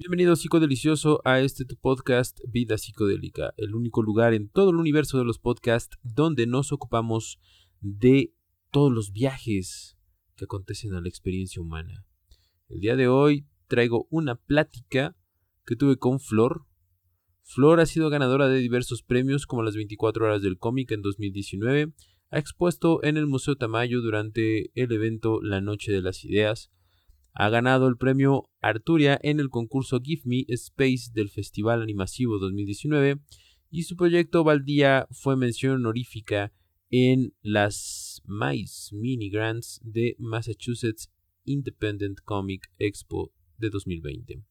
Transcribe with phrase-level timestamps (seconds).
[0.00, 5.24] Bienvenido psicodelicioso a este podcast Vida Psicodélica, el único lugar en todo el universo de
[5.24, 7.40] los podcasts donde nos ocupamos
[7.80, 8.32] de
[8.70, 9.98] todos los viajes
[10.36, 12.06] que acontecen a la experiencia humana.
[12.68, 15.16] El día de hoy traigo una plática
[15.66, 16.64] que tuve con Flor.
[17.42, 21.92] Flor ha sido ganadora de diversos premios como las 24 horas del cómic en 2019,
[22.30, 26.70] ha expuesto en el Museo Tamayo durante el evento La Noche de las Ideas,
[27.32, 33.20] ha ganado el premio Arturia en el concurso Give Me Space del Festival Animasivo 2019
[33.70, 36.52] y su proyecto Valdía fue mención honorífica
[36.90, 41.12] en las MICE Mini Grants de Massachusetts
[41.44, 44.42] Independent Comic Expo de 2020.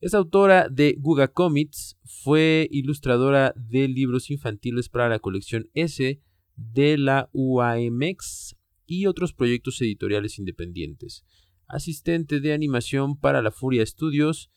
[0.00, 6.20] Es autora de Guga Comics, fue ilustradora de libros infantiles para la colección S
[6.56, 8.56] de la UAMX
[8.86, 11.24] y otros proyectos editoriales independientes
[11.72, 14.50] asistente de animación para la Furia Studios.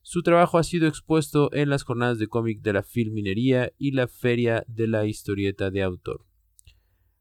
[0.00, 4.08] Su trabajo ha sido expuesto en las jornadas de cómic de la Filminería y la
[4.08, 6.26] Feria de la Historieta de Autor.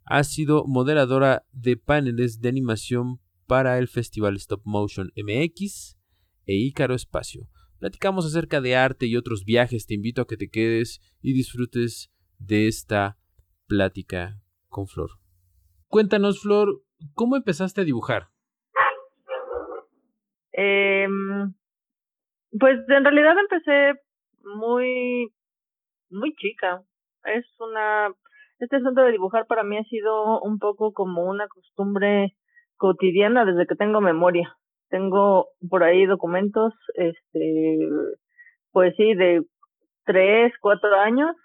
[0.06, 5.98] Ha sido moderadora de paneles de animación para el Festival Stop Motion MX
[6.46, 7.50] e Ícaro Espacio.
[7.78, 9.86] Platicamos acerca de arte y otros viajes.
[9.86, 13.20] Te invito a que te quedes y disfrutes de esta
[13.68, 15.12] plática con Flor.
[15.88, 18.32] Cuéntanos, Flor, ¿cómo empezaste a dibujar?
[20.54, 21.08] Eh,
[22.60, 24.00] pues en realidad empecé
[24.44, 25.32] muy,
[26.10, 26.82] muy chica.
[27.24, 28.14] Es una,
[28.60, 32.36] este asunto de dibujar para mí ha sido un poco como una costumbre
[32.78, 34.56] cotidiana desde que tengo memoria.
[34.90, 37.78] Tengo por ahí documentos, este,
[38.72, 39.44] pues sí, de
[40.06, 41.36] tres, cuatro años.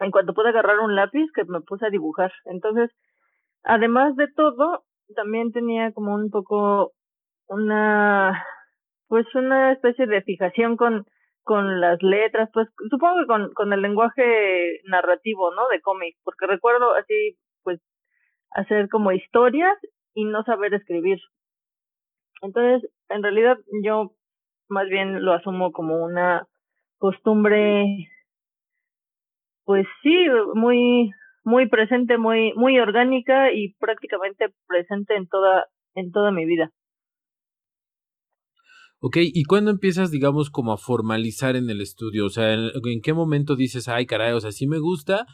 [0.00, 2.32] En cuanto pude agarrar un lápiz, que me puse a dibujar.
[2.46, 2.90] Entonces,
[3.62, 6.92] además de todo, también tenía como un poco
[7.48, 8.44] una
[9.08, 11.06] pues una especie de fijación con
[11.48, 15.66] con las letras, pues supongo que con, con el lenguaje narrativo, ¿no?
[15.68, 17.80] De cómic, porque recuerdo así, pues,
[18.50, 19.74] hacer como historias
[20.12, 21.18] y no saber escribir.
[22.42, 24.12] Entonces, en realidad yo
[24.68, 26.46] más bien lo asumo como una
[26.98, 27.86] costumbre,
[29.64, 31.12] pues sí, muy,
[31.44, 36.70] muy presente, muy, muy orgánica y prácticamente presente en toda, en toda mi vida.
[39.00, 42.26] Ok, ¿y cuándo empiezas, digamos, como a formalizar en el estudio?
[42.26, 45.26] O sea, ¿en, qué momento dices, ay, caray, o sea, sí me gusta,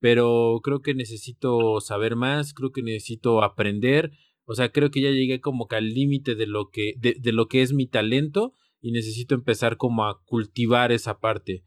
[0.00, 4.10] pero creo que necesito saber más, creo que necesito aprender,
[4.44, 7.32] o sea, creo que ya llegué como que al límite de lo que, de, de
[7.32, 11.64] lo que es mi talento y necesito empezar como a cultivar esa parte.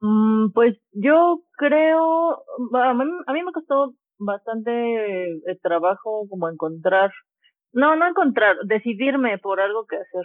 [0.00, 2.36] Mm, pues yo creo,
[2.72, 7.10] a mí, a mí me costó bastante eh, trabajo como encontrar
[7.76, 10.24] no, no encontrar, decidirme por algo que hacer,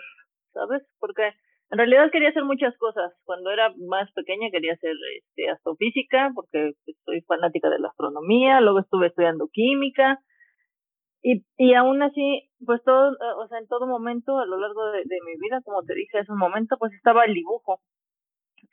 [0.53, 0.83] ¿sabes?
[0.99, 1.33] Porque
[1.69, 3.11] en realidad quería hacer muchas cosas.
[3.25, 6.71] Cuando era más pequeña quería hacer este, astrofísica, porque
[7.03, 10.19] soy fanática de la astronomía, luego estuve estudiando química,
[11.21, 15.03] y, y aún así, pues todo, o sea, en todo momento, a lo largo de,
[15.25, 17.81] mi vida, como te dije hace un momento, pues estaba el dibujo.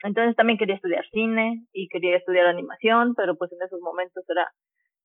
[0.04, 4.48] Entonces también quería estudiar cine y quería estudiar animación, pero pues en esos momentos era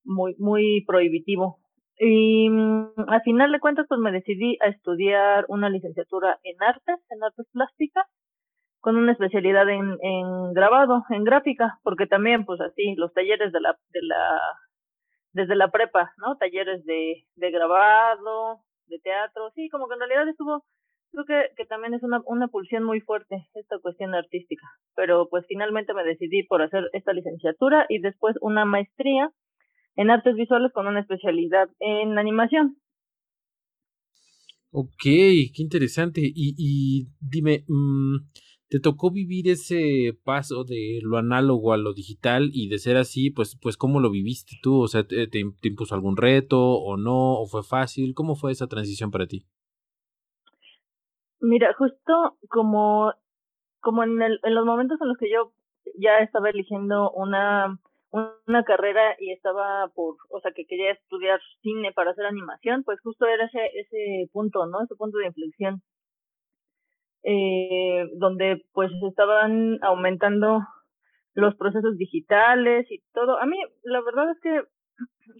[0.04, 1.58] muy, muy prohibitivo
[1.98, 6.96] y mm, al final de cuentas, pues me decidí a estudiar una licenciatura en artes,
[7.10, 8.06] en artes plásticas,
[8.80, 13.60] con una especialidad en, en grabado, en gráfica, porque también, pues así, los talleres de
[13.60, 14.40] la, de la,
[15.32, 16.36] desde la prepa, ¿no?
[16.36, 20.64] Talleres de, de grabado, de teatro, sí, como que en realidad estuvo,
[21.12, 25.46] creo que, que también es una, una pulsión muy fuerte esta cuestión artística, pero pues
[25.48, 29.30] finalmente me decidí por hacer esta licenciatura y después una maestría
[29.96, 32.76] en artes visuales con una especialidad en animación.
[34.70, 36.20] Ok, qué interesante.
[36.22, 38.16] Y, y dime, mm,
[38.68, 42.50] ¿te tocó vivir ese paso de lo análogo a lo digital?
[42.52, 44.80] Y de ser así, pues, pues ¿cómo lo viviste tú?
[44.80, 47.40] O sea, ¿te, te impuso algún reto o no?
[47.40, 48.14] ¿O fue fácil?
[48.14, 49.46] ¿Cómo fue esa transición para ti?
[51.40, 53.12] Mira, justo como,
[53.80, 55.52] como en, el, en los momentos en los que yo
[55.98, 57.78] ya estaba eligiendo una
[58.46, 63.00] una carrera y estaba por, o sea, que quería estudiar cine para hacer animación, pues
[63.00, 64.82] justo era ese, ese punto, ¿no?
[64.82, 65.82] Ese punto de inflexión.
[67.24, 70.60] Eh, donde pues estaban aumentando
[71.32, 73.40] los procesos digitales y todo.
[73.40, 74.62] A mí, la verdad es que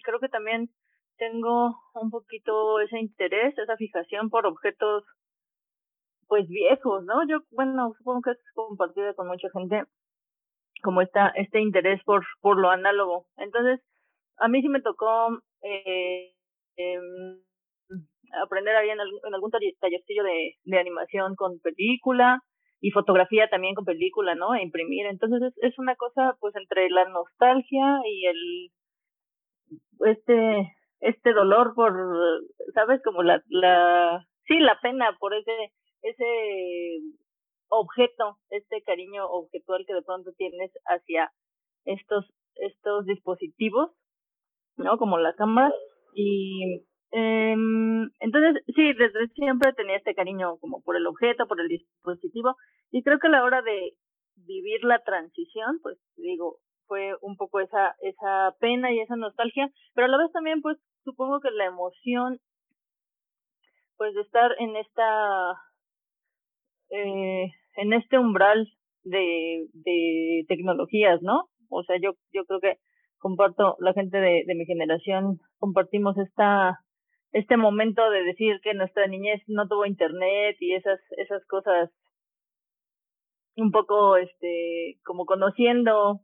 [0.02, 0.70] creo que también
[1.18, 5.04] tengo un poquito ese interés, esa fijación por objetos
[6.26, 7.28] pues viejos, ¿no?
[7.28, 9.84] Yo, bueno, supongo que es compartido con mucha gente
[10.82, 13.26] como esta, este interés por, por lo análogo.
[13.36, 13.80] Entonces,
[14.38, 16.32] a mí sí me tocó eh,
[16.76, 16.98] eh,
[18.42, 22.40] aprender ahí en, en algún tallercillo de, de animación con película
[22.80, 24.54] y fotografía también con película, ¿no?
[24.54, 25.06] E imprimir.
[25.06, 28.70] Entonces es, es una cosa pues entre la nostalgia y el
[30.00, 31.94] este este dolor por
[32.74, 35.72] sabes como la la sí la pena por ese
[36.02, 36.24] ese
[37.74, 41.32] objeto este cariño objetual que de pronto tienes hacia
[41.84, 42.26] estos
[42.56, 43.90] estos dispositivos
[44.76, 45.72] no como la cámara.
[46.14, 47.54] Y eh,
[48.20, 52.56] entonces sí desde siempre tenía este cariño como por el objeto por el dispositivo.
[52.90, 53.94] Y creo que a la hora de
[54.36, 60.06] vivir la transición pues digo fue un poco esa esa pena y esa nostalgia pero
[60.06, 62.40] a la vez también pues supongo que la emoción
[63.96, 65.54] pues de estar en esta
[66.90, 68.68] eh, en este umbral
[69.02, 71.48] de, de tecnologías, ¿no?
[71.68, 72.78] O sea, yo, yo creo que
[73.18, 76.80] comparto, la gente de, de mi generación, compartimos esta,
[77.32, 81.90] este momento de decir que nuestra niñez no tuvo internet y esas, esas cosas
[83.56, 86.20] un poco, este, como conociendo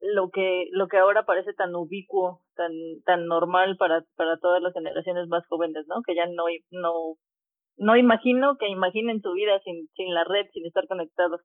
[0.00, 2.72] lo que, lo que ahora parece tan ubicuo, tan,
[3.04, 6.02] tan normal para, para todas las generaciones más jóvenes, ¿no?
[6.02, 7.16] Que ya no, no,
[7.76, 11.40] no imagino que imaginen su vida sin, sin la red, sin estar conectados.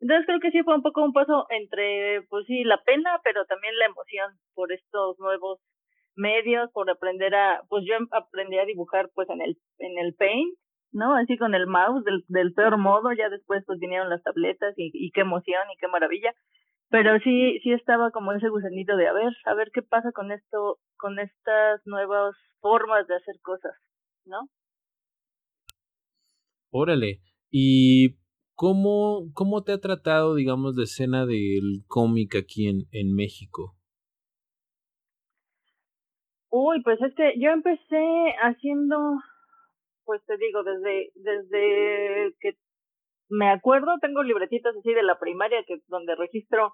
[0.00, 3.44] Entonces creo que sí fue un poco un paso entre, pues sí, la pena, pero
[3.46, 5.60] también la emoción por estos nuevos
[6.16, 10.56] medios, por aprender a, pues yo aprendí a dibujar pues en el, en el Paint,
[10.92, 11.14] ¿no?
[11.16, 14.90] Así con el mouse del, del peor modo, ya después pues vinieron las tabletas y,
[14.92, 16.32] y qué emoción y qué maravilla.
[16.90, 20.30] Pero sí, sí estaba como ese gusanito de a ver, a ver qué pasa con
[20.30, 23.74] esto, con estas nuevas formas de hacer cosas,
[24.26, 24.48] ¿no?
[26.76, 27.20] Órale.
[27.52, 28.16] ¿Y
[28.56, 33.76] cómo, cómo te ha tratado, digamos, la escena del cómic aquí en, en México?
[36.50, 38.96] Uy, pues es que yo empecé haciendo,
[40.04, 42.58] pues te digo, desde, desde que
[43.28, 46.72] me acuerdo, tengo libretitas así de la primaria que donde registro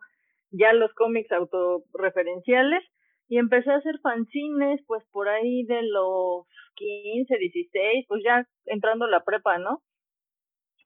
[0.50, 2.82] ya los cómics autorreferenciales
[3.28, 9.06] y empecé a hacer fanzines pues por ahí de los 15, 16, pues ya entrando
[9.06, 9.82] la prepa, ¿no?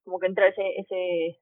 [0.05, 1.39] Como que entra ese ese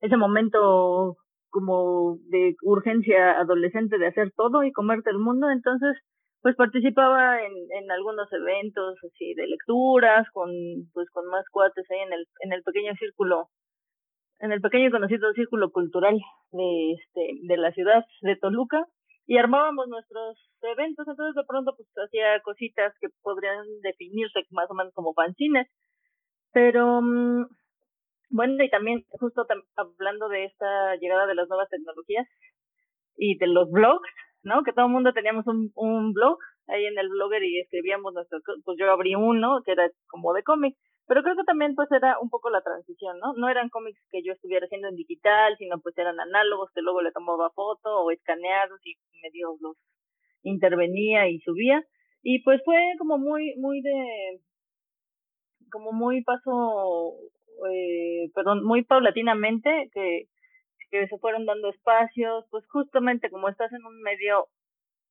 [0.00, 1.16] ese momento
[1.50, 5.96] como de urgencia adolescente de hacer todo y comerte el mundo, entonces
[6.42, 10.48] pues participaba en, en algunos eventos así de lecturas con
[10.92, 13.48] pues con más cuates ahí en el en el pequeño círculo
[14.38, 16.16] en el pequeño y conocido círculo cultural
[16.52, 18.86] de este de la ciudad de Toluca
[19.26, 24.74] y armábamos nuestros eventos entonces de pronto pues hacía cositas que podrían definirse más o
[24.74, 25.66] menos como fanzines
[26.52, 27.48] pero um,
[28.30, 29.46] bueno y también justo
[29.76, 32.26] hablando de esta llegada de las nuevas tecnologías
[33.16, 34.08] y de los blogs
[34.42, 36.38] no que todo el mundo teníamos un, blog
[36.68, 40.42] ahí en el blogger y escribíamos nuestro pues yo abrí uno que era como de
[40.42, 40.76] cómic
[41.08, 43.32] pero creo que también pues era un poco la transición, ¿no?
[43.34, 47.00] No eran cómics que yo estuviera haciendo en digital, sino pues eran análogos que luego
[47.00, 49.76] le tomaba foto o escaneados y medio los
[50.42, 51.84] intervenía y subía.
[52.22, 54.40] Y pues fue como muy, muy de,
[55.70, 57.14] como muy paso,
[57.70, 60.28] eh, perdón, muy paulatinamente que,
[60.90, 64.46] se fueron dando espacios, pues justamente como estás en un medio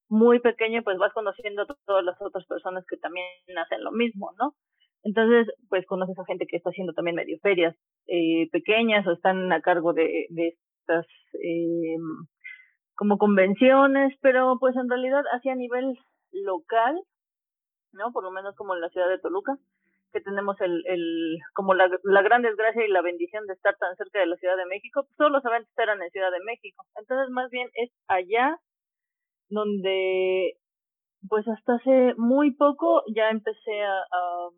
[0.09, 4.31] muy pequeño, pues vas conociendo a todas las otras personas que también hacen lo mismo,
[4.39, 4.55] ¿no?
[5.03, 7.75] Entonces, pues conoces a gente que está haciendo también medio ferias
[8.07, 10.27] eh, pequeñas o están a cargo de,
[10.79, 11.97] estas eh,
[12.95, 15.99] como convenciones, pero pues en realidad así a nivel
[16.31, 16.99] local,
[17.91, 18.11] ¿no?
[18.11, 19.55] Por lo menos como en la ciudad de Toluca,
[20.15, 23.93] que tenemos el, el como la, la gran desgracia y la bendición de estar tan
[23.97, 26.85] cerca de la Ciudad de México, pues todos los eventos eran en Ciudad de México.
[26.95, 28.57] Entonces, más bien es allá
[29.49, 30.53] donde
[31.27, 34.49] pues hasta hace muy poco ya empecé a, a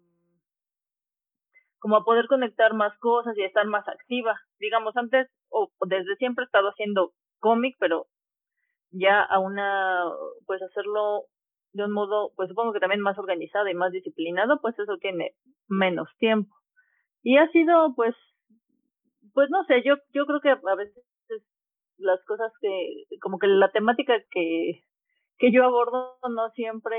[1.79, 4.35] como a poder conectar más cosas y estar más activa.
[4.59, 8.05] Digamos, antes o desde siempre he estado haciendo cómic, pero
[8.91, 10.03] ya a una,
[10.45, 11.25] pues hacerlo
[11.73, 15.35] de un modo, pues supongo que también más organizado y más disciplinado, pues eso tiene
[15.67, 16.55] menos tiempo.
[17.23, 18.15] Y ha sido, pues,
[19.33, 21.03] pues no sé, yo, yo creo que a veces
[21.97, 24.83] las cosas que, como que la temática que,
[25.37, 26.97] que yo abordo no siempre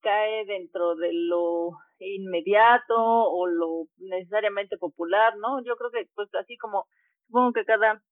[0.00, 5.62] cae dentro de lo inmediato o lo necesariamente popular, ¿no?
[5.64, 6.86] Yo creo que pues así como
[7.26, 8.02] supongo que cada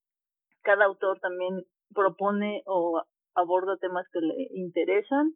[0.63, 1.65] cada autor también
[1.95, 3.03] propone o
[3.37, 5.35] aborda temas que le interesan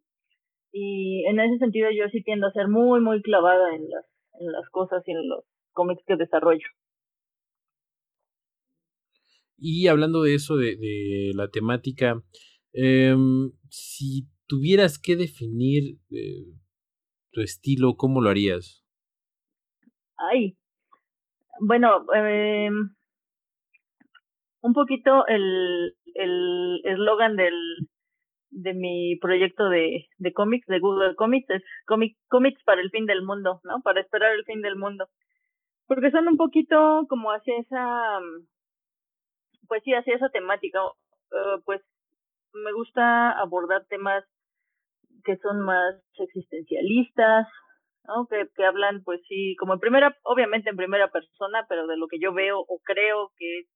[0.71, 4.05] y en ese sentido yo sí tiendo a ser muy muy clavada en las
[4.39, 5.43] en las cosas y en los
[5.73, 6.67] cómics que desarrollo.
[9.57, 12.23] Y hablando de eso, de, de la temática,
[12.73, 13.15] eh,
[13.69, 16.45] si tuvieras que definir eh,
[17.31, 18.83] tu estilo, ¿cómo lo harías?
[20.17, 20.57] Ay,
[21.59, 22.69] bueno, eh,
[24.61, 25.93] un poquito el
[26.83, 27.55] eslogan del
[28.51, 33.05] de mi proyecto de, de cómics, de Google Comics, es cómic, cómics para el fin
[33.05, 33.81] del mundo, ¿no?
[33.81, 35.07] Para esperar el fin del mundo.
[35.87, 38.19] Porque son un poquito como hacia esa,
[39.67, 40.83] pues sí, hacia esa temática.
[40.85, 41.81] Uh, pues
[42.53, 44.25] me gusta abordar temas
[45.23, 47.47] que son más existencialistas,
[48.05, 48.27] ¿no?
[48.27, 52.07] Que, que hablan, pues sí, como en primera, obviamente en primera persona, pero de lo
[52.07, 53.67] que yo veo o creo que es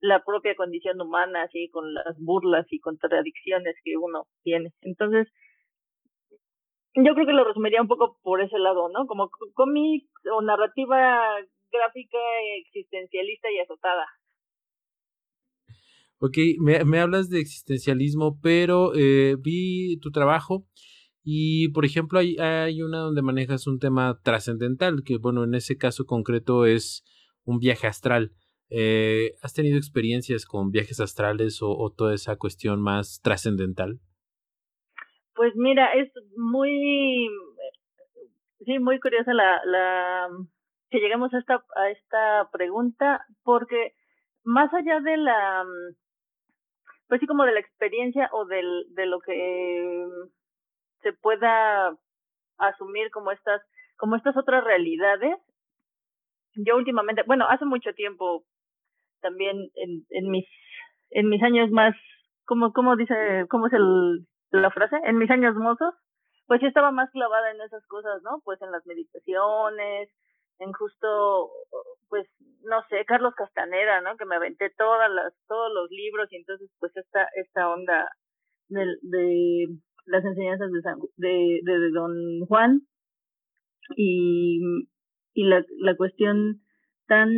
[0.00, 4.72] la propia condición humana, así con las burlas y contradicciones que uno tiene.
[4.82, 5.28] Entonces,
[6.94, 9.06] yo creo que lo resumiría un poco por ese lado, ¿no?
[9.06, 11.36] Como cómic o narrativa
[11.70, 12.18] gráfica
[12.58, 14.06] existencialista y azotada.
[16.20, 20.66] Ok, me, hablas de existencialismo, pero eh, vi tu trabajo
[21.22, 26.06] y, por ejemplo, hay una donde manejas un tema trascendental, que, bueno, en ese caso
[26.06, 27.04] concreto es
[27.44, 28.32] un viaje astral.
[28.70, 33.98] Eh, ¿Has tenido experiencias con viajes astrales o, toda esa cuestión más trascendental?
[35.34, 37.28] Pues mira, es muy,
[38.64, 40.28] sí, muy curiosa la, la,
[40.90, 43.94] que lleguemos a esta, a esta pregunta, porque
[44.44, 45.64] más allá de la,
[47.08, 50.06] pues sí, como de la experiencia o del, de lo que
[51.02, 51.96] se pueda
[52.58, 53.62] asumir como estas,
[53.96, 55.36] como estas otras realidades,
[56.54, 58.44] yo últimamente, bueno, hace mucho tiempo
[59.20, 60.46] también en, en mis
[61.10, 61.94] en mis años más
[62.44, 65.94] ¿cómo, cómo dice cómo es el la frase en mis años mozos
[66.46, 70.10] pues sí estaba más clavada en esas cosas no pues en las meditaciones
[70.58, 71.50] en justo
[72.08, 72.26] pues
[72.64, 76.70] no sé Carlos Castaneda no que me aventé todas las todos los libros y entonces
[76.80, 78.10] pues esta esta onda
[78.68, 79.66] de, de
[80.06, 80.80] las enseñanzas de,
[81.16, 82.80] de, de, de don Juan
[83.96, 84.60] y
[85.34, 86.62] y la la cuestión
[87.06, 87.30] tan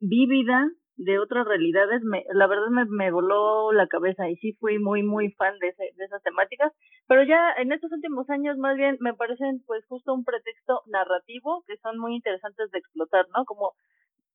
[0.00, 4.78] vívida de otras realidades, me, la verdad me, me voló la cabeza y sí fui
[4.78, 6.72] muy, muy fan de, ese, de esas temáticas,
[7.08, 11.64] pero ya en estos últimos años más bien me parecen pues justo un pretexto narrativo
[11.66, 13.44] que son muy interesantes de explotar, ¿no?
[13.44, 13.72] Como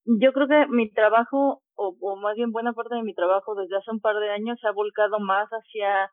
[0.05, 3.77] yo creo que mi trabajo, o, o más bien buena parte de mi trabajo desde
[3.77, 6.11] hace un par de años se ha volcado más hacia,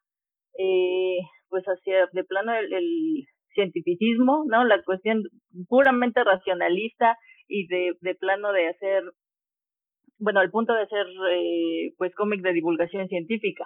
[0.59, 3.25] eh, pues hacia de plano el, el
[3.55, 4.65] cientificismo, ¿no?
[4.65, 5.23] La cuestión
[5.69, 7.17] puramente racionalista
[7.49, 9.03] y de, de plano de hacer
[10.19, 13.65] bueno, al punto de ser eh, pues cómic de divulgación científica.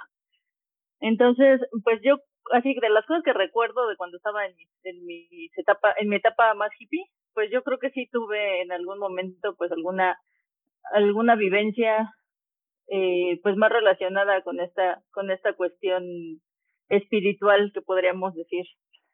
[1.01, 2.17] Entonces, pues yo,
[2.53, 4.55] así de las cosas que recuerdo de cuando estaba en
[4.85, 7.05] en mi etapa, en mi etapa más hippie,
[7.35, 10.19] pues yo creo que sí tuve en algún momento pues alguna,
[10.93, 12.13] alguna vivencia
[12.89, 16.05] eh, pues más relacionada con esta, con esta cuestión
[16.89, 18.67] espiritual que podríamos decir.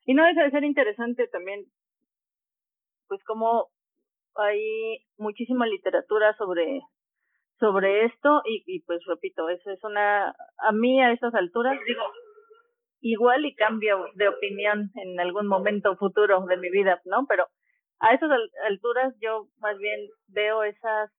[0.07, 1.67] Y no deja de ser interesante también,
[3.09, 3.69] pues como
[4.35, 6.81] hay muchísima literatura sobre
[7.59, 12.03] sobre esto y, y pues repito, eso es una, a mí a estas alturas digo,
[13.01, 17.27] igual y cambio de opinión en algún momento futuro de mi vida, ¿no?
[17.29, 17.47] Pero
[18.01, 18.31] a esas
[18.69, 21.11] alturas yo más bien veo esas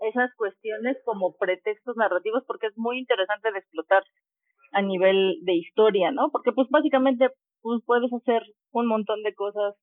[0.00, 4.02] esas cuestiones como pretextos narrativos porque es muy interesante de explotar
[4.72, 6.30] a nivel de historia, ¿no?
[6.30, 7.30] Porque pues básicamente
[7.60, 8.42] pues puedes hacer
[8.72, 9.74] un montón de cosas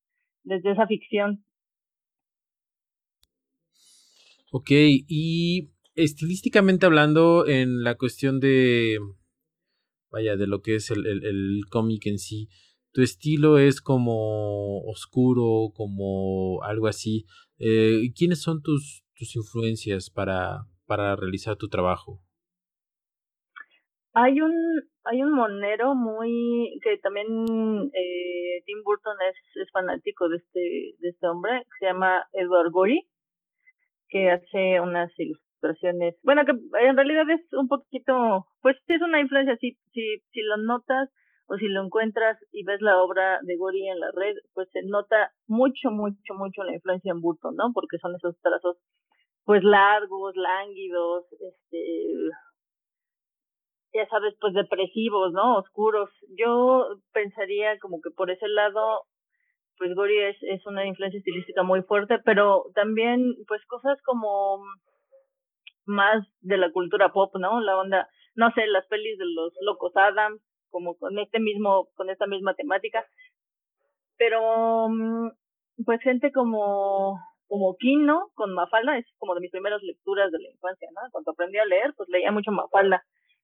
[0.43, 1.43] desde esa ficción
[4.49, 8.97] Ok, y estilísticamente hablando, en la cuestión de,
[10.09, 12.47] vaya, de lo que es el, el, el cómic en sí,
[12.93, 17.25] tu estilo es como oscuro, como algo así.
[17.59, 22.21] Eh, ¿Quiénes son tus, tus influencias para, para realizar tu trabajo?
[24.13, 24.53] Hay un,
[25.03, 27.27] hay un monero muy, que también
[27.93, 32.71] eh, Tim Burton es, es fanático de este, de este hombre, que se llama Edward
[32.71, 33.07] Gorey
[34.09, 39.57] que hace unas ilustraciones, bueno, que en realidad es un poquito, pues es una influencia,
[39.57, 41.09] si, si, si lo notas
[41.47, 44.83] o si lo encuentras y ves la obra de Gori en la red, pues se
[44.83, 47.71] nota mucho, mucho, mucho la influencia en Burton, ¿no?
[47.73, 48.77] Porque son esos trazos,
[49.45, 52.13] pues largos, lánguidos, este,
[53.93, 55.57] ya sabes, pues depresivos, ¿no?
[55.57, 56.09] Oscuros.
[56.37, 59.03] Yo pensaría como que por ese lado
[59.77, 64.63] pues Gori es, es una influencia estilística muy fuerte, pero también pues cosas como
[65.85, 67.61] más de la cultura pop, ¿no?
[67.61, 72.09] La onda, no sé, las pelis de los locos Adams, como con este mismo, con
[72.09, 73.05] esta misma temática,
[74.17, 75.29] pero mm,
[75.85, 80.49] pues gente como como Kino con Mafalda es como de mis primeras lecturas de la
[80.49, 81.09] infancia, ¿no?
[81.11, 83.03] Cuando aprendí a leer, pues leía mucho Mafalda.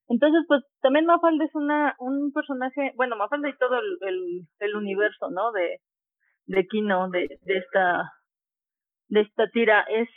[0.09, 4.75] Entonces, pues también Mafalda es una un personaje, bueno, Mafalda y todo el, el, el
[4.75, 5.53] universo, ¿no?
[5.53, 5.79] De
[6.45, 8.13] de Kino, de, de esta,
[9.09, 10.09] de esta tira, es,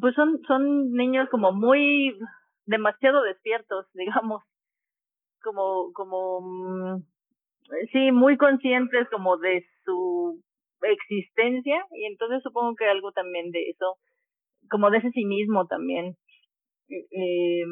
[0.00, 2.18] pues son, son niños como muy,
[2.66, 4.42] demasiado despiertos, digamos,
[5.42, 7.04] como, como, mm,
[7.92, 10.40] sí, muy conscientes como de su
[10.82, 13.98] existencia, y entonces supongo que algo también de eso,
[14.70, 16.16] como de ese cinismo también.
[16.88, 17.64] Eh,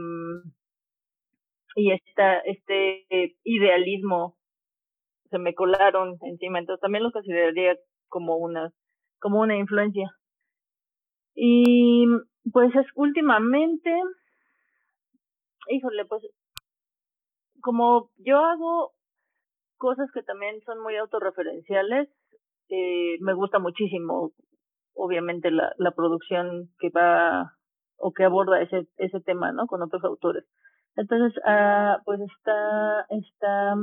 [1.76, 3.06] y esta, este
[3.44, 4.39] idealismo
[5.30, 7.76] se me colaron encima, entonces también lo consideraría
[8.08, 8.72] como una,
[9.20, 10.10] como una influencia.
[11.34, 12.06] Y
[12.52, 13.90] pues es últimamente,
[15.68, 16.22] híjole, pues
[17.60, 18.92] como yo hago
[19.76, 22.08] cosas que también son muy autorreferenciales,
[22.68, 24.32] eh, me gusta muchísimo,
[24.94, 27.56] obviamente, la, la producción que va
[27.96, 29.66] o que aborda ese, ese tema, ¿no?
[29.66, 30.44] Con otros autores.
[30.96, 33.74] Entonces, ah, pues está esta,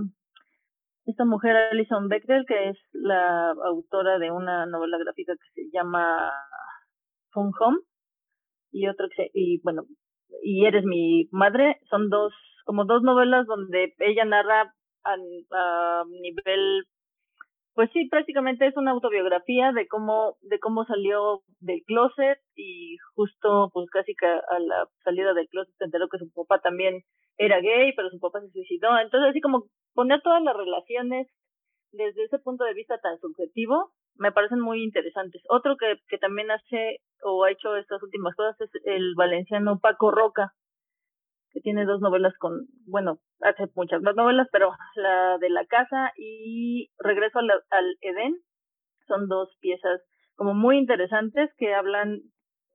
[1.12, 6.32] esta mujer, Alison Bechdel, que es la autora de una novela gráfica que se llama
[7.32, 7.78] Fun Home,
[8.72, 9.84] y otro que y bueno,
[10.44, 12.34] y Eres mi madre, son dos,
[12.66, 14.74] como dos novelas donde ella narra
[15.04, 16.84] a nivel
[17.78, 23.70] pues sí, prácticamente es una autobiografía de cómo, de cómo salió del closet y justo
[23.72, 27.04] pues casi que a la salida del closet se enteró que su papá también
[27.38, 28.98] era gay, pero su papá se suicidó.
[28.98, 31.28] Entonces así como poner todas las relaciones
[31.92, 35.44] desde ese punto de vista tan subjetivo me parecen muy interesantes.
[35.48, 40.10] Otro que, que también hace o ha hecho estas últimas cosas es el valenciano Paco
[40.10, 40.52] Roca,
[41.62, 46.90] tiene dos novelas con, bueno, hace muchas más novelas, pero la de la casa y
[47.00, 48.36] Regreso al, al Edén
[49.08, 50.02] son dos piezas
[50.36, 52.22] como muy interesantes que hablan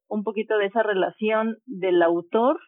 [0.09, 2.59] un poquito de esa relación del autor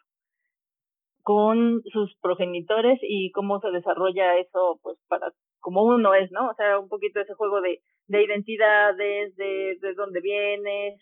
[1.21, 6.49] con sus progenitores y cómo se desarrolla eso pues para como uno es, ¿no?
[6.49, 10.99] O sea, un poquito ese juego de, de identidades, de, de dónde vienes,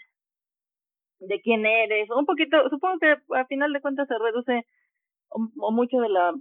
[1.20, 4.66] de quién eres, un poquito, supongo que a final de cuentas se reduce
[5.34, 6.34] o, mucho de la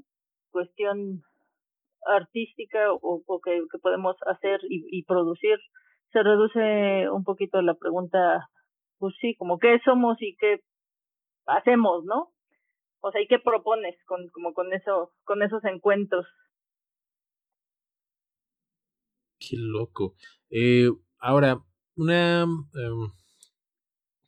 [0.51, 1.23] cuestión
[2.07, 5.59] artística o, o que, podemos hacer y, y, producir
[6.13, 8.49] se reduce un poquito la pregunta
[8.99, 10.61] pues sí como qué somos y qué
[11.47, 12.33] hacemos no
[13.01, 16.27] o sea y qué propones con como con eso con esos encuentros
[19.49, 20.15] qué loco.
[20.51, 21.63] Eh, ahora
[21.97, 23.13] una eh,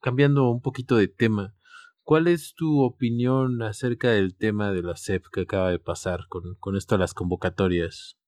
[0.00, 1.54] cambiando un poquito de tema
[2.04, 6.54] ¿Cuál es tu opinión acerca del tema de la CEP que acaba de pasar con,
[6.60, 8.18] con esto de las convocatorias?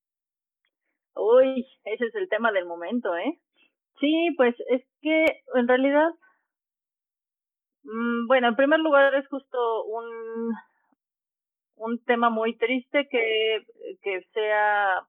[1.15, 3.39] Uy, ese es el tema del momento, ¿eh?
[4.01, 6.09] Sí, pues es que en realidad,
[7.83, 10.55] mmm, bueno, en primer lugar es justo un,
[11.77, 13.67] un tema muy triste que,
[14.01, 15.07] que sea,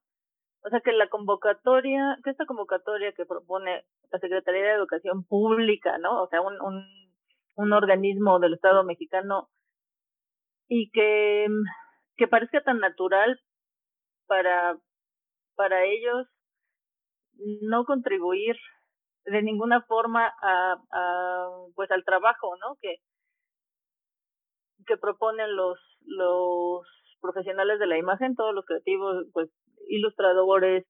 [0.65, 5.97] o sea, que la convocatoria, que esta convocatoria que propone la Secretaría de Educación Pública,
[5.99, 6.23] ¿no?
[6.23, 7.06] O sea, un
[7.57, 9.49] un organismo del Estado mexicano
[10.67, 11.47] y que,
[12.15, 13.39] que parezca tan natural
[14.27, 14.77] para,
[15.55, 16.27] para ellos
[17.61, 18.55] no contribuir
[19.25, 22.95] de ninguna forma a, a pues al trabajo no que
[24.85, 26.87] que proponen los los
[27.19, 29.49] profesionales de la imagen todos los creativos pues
[29.89, 30.85] ilustradores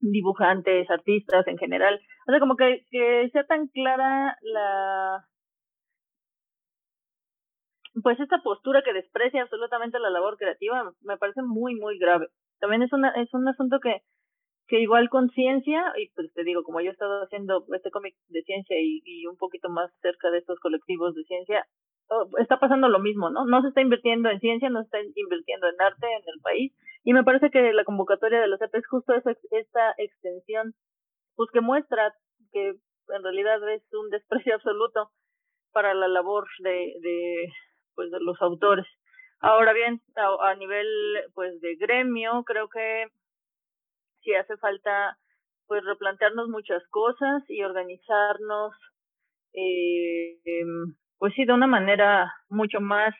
[0.00, 2.00] dibujantes artistas en general.
[2.26, 5.26] O sea como que que sea tan clara la
[8.02, 12.28] pues esta postura que desprecia absolutamente la labor creativa me parece muy muy grave.
[12.60, 14.02] También es una es un asunto que
[14.68, 18.14] que igual con ciencia y pues te digo como yo he estado haciendo este cómic
[18.28, 21.66] de ciencia y, y un poquito más cerca de estos colectivos de ciencia
[22.38, 25.66] está pasando lo mismo no no se está invirtiendo en ciencia no se está invirtiendo
[25.68, 26.72] en arte en el país
[27.04, 30.74] y me parece que la convocatoria de los EP es justo esa, esta extensión
[31.36, 32.14] pues que muestra
[32.52, 32.74] que
[33.08, 35.10] en realidad es un desprecio absoluto
[35.72, 37.52] para la labor de, de
[37.94, 38.86] pues de los autores.
[39.40, 40.86] Ahora bien, a, nivel
[41.34, 43.08] pues de gremio, creo que
[44.22, 45.18] sí hace falta
[45.66, 48.74] pues replantearnos muchas cosas y organizarnos
[49.54, 50.38] eh,
[51.18, 53.14] pues sí de una manera mucho más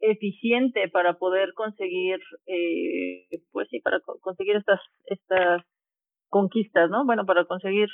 [0.00, 5.62] eficiente para poder conseguir eh, pues sí para conseguir estas estas
[6.28, 7.88] conquistas no bueno para conseguir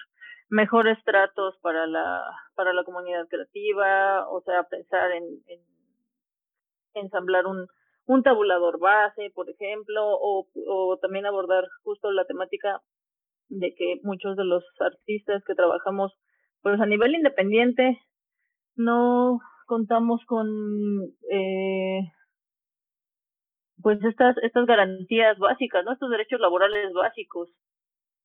[0.49, 2.23] mejores tratos para la
[2.55, 5.61] para la comunidad creativa, o sea, pensar en, en
[6.95, 7.67] ensamblar un
[8.07, 12.83] un tabulador base, por ejemplo, o, o también abordar justo la temática
[13.49, 16.13] de que muchos de los artistas que trabajamos
[16.63, 17.99] pues a nivel independiente
[18.77, 20.49] no contamos con
[21.31, 22.01] eh,
[23.83, 25.93] pues estas estas garantías básicas, ¿no?
[25.93, 27.51] Estos derechos laborales básicos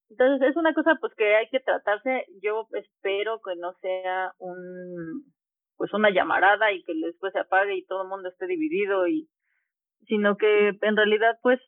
[0.10, 2.26] Entonces es una cosa pues que hay que tratarse.
[2.42, 5.24] Yo espero que no sea un
[5.78, 9.30] pues una llamarada y que después se apague y todo el mundo esté dividido y
[10.08, 11.60] sino que en realidad pues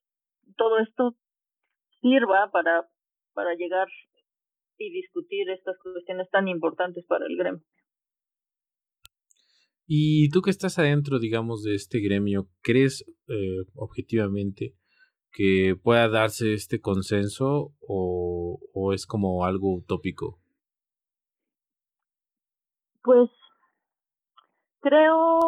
[0.58, 1.16] todo esto
[2.02, 2.88] sirva para
[3.34, 3.88] para llegar
[4.78, 7.64] y discutir estas cuestiones tan importantes para el gremio.
[9.86, 14.74] Y tú que estás adentro, digamos, de este gremio, ¿crees eh, objetivamente
[15.32, 20.40] que pueda darse este consenso o, o es como algo utópico?
[23.04, 23.30] Pues
[24.82, 25.40] creo,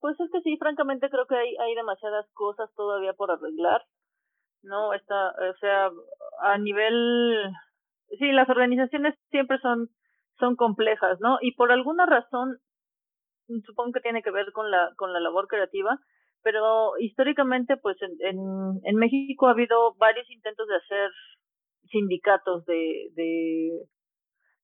[0.00, 3.82] pues es que sí, francamente creo que hay, hay demasiadas cosas todavía por arreglar,
[4.62, 4.92] ¿no?
[4.92, 5.90] Está, o sea,
[6.40, 7.52] a nivel,
[8.18, 9.90] sí, las organizaciones siempre son,
[10.38, 11.38] son complejas, ¿no?
[11.40, 12.58] Y por alguna razón,
[13.64, 15.98] supongo que tiene que ver con la, con la labor creativa,
[16.44, 21.10] pero históricamente, pues en, en, México ha habido varios intentos de hacer
[21.90, 23.70] sindicatos de, de,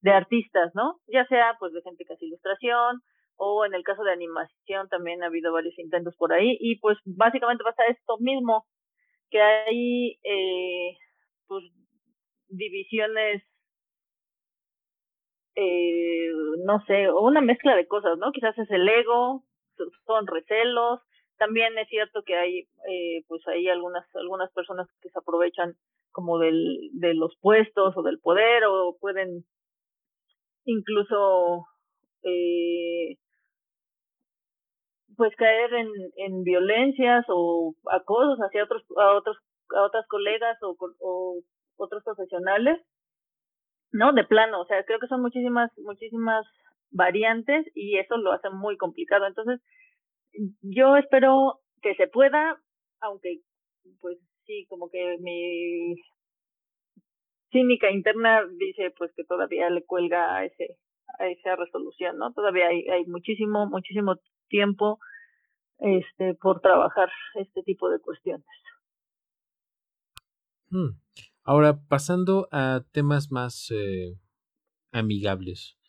[0.01, 0.99] de artistas, ¿no?
[1.07, 3.01] Ya sea pues de gente que hace ilustración
[3.35, 6.99] o en el caso de animación también ha habido varios intentos por ahí y pues
[7.05, 8.67] básicamente pasa esto mismo,
[9.31, 10.97] que hay eh,
[11.47, 11.63] pues
[12.47, 13.43] divisiones
[15.55, 16.29] eh,
[16.63, 18.31] no sé, o una mezcla de cosas, ¿no?
[18.31, 19.43] Quizás es el ego,
[20.05, 21.01] son recelos,
[21.41, 25.73] también es cierto que hay, eh, pues hay algunas, algunas personas que se aprovechan
[26.11, 29.43] como del, de los puestos o del poder o pueden
[30.65, 31.65] incluso
[32.21, 33.17] eh,
[35.17, 39.37] pues caer en, en violencias o acosos hacia otros a otros
[39.75, 41.41] a otras colegas o, o
[41.77, 42.79] otros profesionales
[43.91, 46.45] no de plano o sea creo que son muchísimas muchísimas
[46.91, 49.25] variantes y eso lo hace muy complicado.
[49.25, 49.59] Entonces
[50.61, 52.61] yo espero que se pueda
[53.01, 53.41] aunque
[53.99, 55.95] pues sí como que mi
[57.51, 60.77] cínica interna dice pues que todavía le cuelga a ese
[61.19, 64.15] a esa resolución no todavía hay, hay muchísimo muchísimo
[64.47, 64.99] tiempo
[65.79, 68.45] este por trabajar este tipo de cuestiones.
[70.69, 71.01] Hmm.
[71.43, 74.17] ahora pasando a temas más eh,
[74.93, 75.80] amigables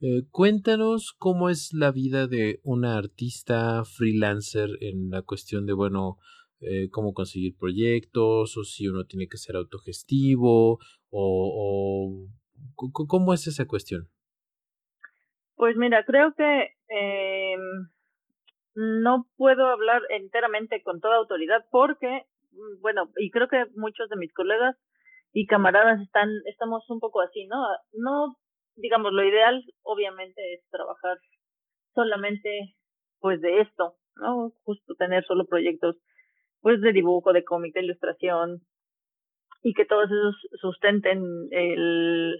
[0.00, 6.18] eh, cuéntanos cómo es la vida de una artista freelancer en la cuestión de bueno
[6.60, 10.78] eh, cómo conseguir proyectos o si uno tiene que ser autogestivo
[11.10, 12.26] o,
[12.74, 14.08] cómo es esa cuestión
[15.54, 17.56] pues mira creo que eh,
[18.76, 24.16] no puedo hablar enteramente con toda autoridad porque, mm, bueno, y creo que muchos de
[24.16, 24.76] mis colegas
[25.32, 27.56] y camaradas están, estamos un poco así, ¿no?
[27.94, 28.36] No,
[28.76, 31.18] digamos, lo ideal obviamente es trabajar
[31.94, 32.74] solamente
[33.20, 34.52] pues de esto, ¿no?
[34.64, 35.96] Justo tener solo proyectos
[36.60, 38.60] pues de dibujo, de cómic, de ilustración
[39.62, 42.38] y que todos esos sustenten el,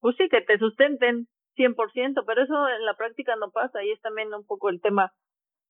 [0.00, 4.00] pues sí, que te sustenten 100%, pero eso en la práctica no pasa y es
[4.00, 5.12] también un poco el tema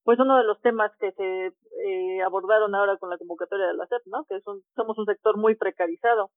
[0.06, 3.88] pues uno de los temas que se eh, abordaron ahora con la convocatoria de la
[3.88, 4.24] SEP, ¿no?
[4.28, 6.30] Que somos un sector muy precarizado.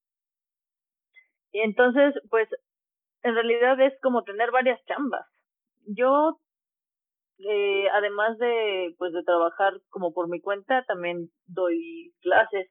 [1.51, 2.49] Y entonces, pues,
[3.23, 5.25] en realidad es como tener varias chambas.
[5.85, 6.39] Yo,
[7.39, 12.69] eh, además de, pues, de trabajar como por mi cuenta, también doy clases.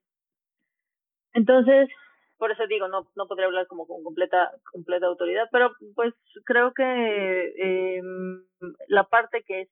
[1.32, 1.88] Entonces,
[2.38, 6.72] por eso digo, no, no podría hablar como con completa, completa autoridad, pero pues creo
[6.72, 8.00] que eh,
[8.86, 9.68] la parte que es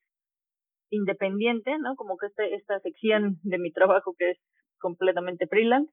[0.91, 1.95] independiente, ¿no?
[1.97, 4.39] Como que este, esta sección de mi trabajo que es
[4.79, 5.93] completamente freelance,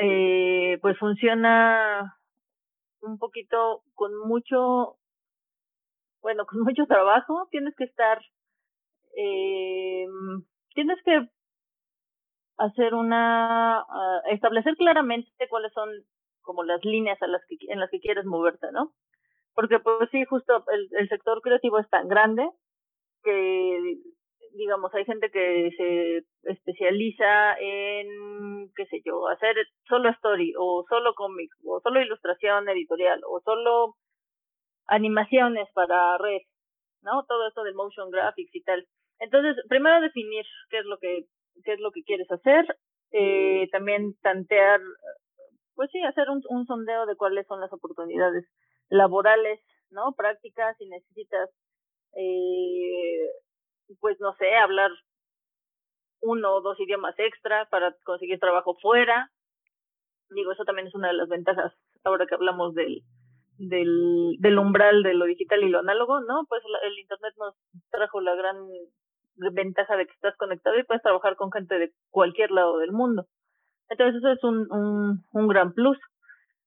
[0.00, 2.16] eh, pues funciona
[3.02, 4.96] un poquito con mucho,
[6.20, 8.20] bueno, con mucho trabajo, tienes que estar,
[9.16, 10.06] eh,
[10.74, 11.28] tienes que
[12.58, 15.90] hacer una, uh, establecer claramente cuáles son
[16.42, 18.92] como las líneas a las que, en las que quieres moverte, ¿no?
[19.54, 22.48] Porque pues sí, justo el, el sector creativo es tan grande
[23.22, 23.98] que
[24.54, 29.56] digamos hay gente que se especializa en qué sé yo hacer
[29.88, 33.96] solo story o solo cómic o solo ilustración editorial o solo
[34.86, 36.42] animaciones para red
[37.02, 38.86] no todo esto de motion graphics y tal.
[39.18, 41.24] Entonces primero definir qué es lo que
[41.64, 42.64] qué es lo que quieres hacer
[43.12, 44.80] eh, también tantear
[45.74, 48.44] pues sí hacer un, un sondeo de cuáles son las oportunidades
[48.88, 49.60] laborales
[49.90, 51.50] no prácticas si necesitas
[52.14, 53.28] eh,
[54.00, 54.90] pues no sé, hablar
[56.20, 59.30] uno o dos idiomas extra para conseguir trabajo fuera.
[60.30, 61.72] Digo, eso también es una de las ventajas
[62.04, 63.02] ahora que hablamos del,
[63.58, 66.46] del, umbral de lo digital y lo análogo, ¿no?
[66.48, 67.54] Pues el Internet nos
[67.90, 68.56] trajo la gran
[69.36, 73.26] ventaja de que estás conectado y puedes trabajar con gente de cualquier lado del mundo.
[73.88, 75.98] Entonces eso es un, un, un gran plus.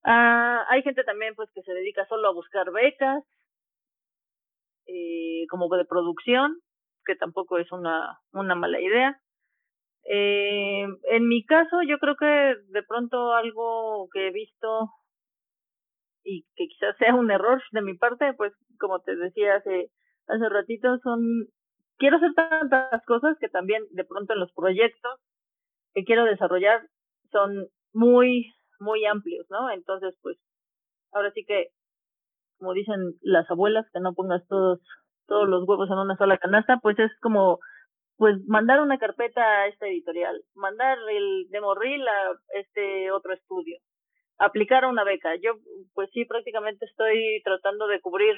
[0.03, 3.23] Ah, hay gente también pues que se dedica solo a buscar becas,
[4.87, 6.59] eh, como de producción,
[7.05, 9.19] que tampoco es una, una mala idea.
[10.07, 14.89] Eh, en mi caso, yo creo que de pronto algo que he visto
[16.23, 19.91] y que quizás sea un error de mi parte, pues como te decía hace,
[20.27, 21.47] hace ratito, son,
[21.97, 25.19] quiero hacer tantas cosas que también de pronto en los proyectos
[25.93, 26.81] que quiero desarrollar
[27.31, 29.69] son muy, muy amplios, ¿no?
[29.71, 30.37] Entonces, pues,
[31.11, 31.69] ahora sí que,
[32.59, 34.79] como dicen las abuelas, que no pongas todos,
[35.27, 37.59] todos los huevos en una sola canasta, pues es como,
[38.17, 43.77] pues, mandar una carpeta a esta editorial, mandar el demo reel a este otro estudio,
[44.37, 45.35] aplicar una beca.
[45.35, 45.53] Yo,
[45.93, 48.35] pues sí, prácticamente estoy tratando de cubrir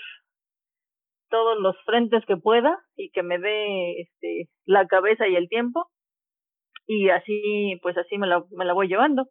[1.30, 5.89] todos los frentes que pueda y que me dé este, la cabeza y el tiempo.
[6.86, 9.28] Y así, pues así me la, me la voy llevando.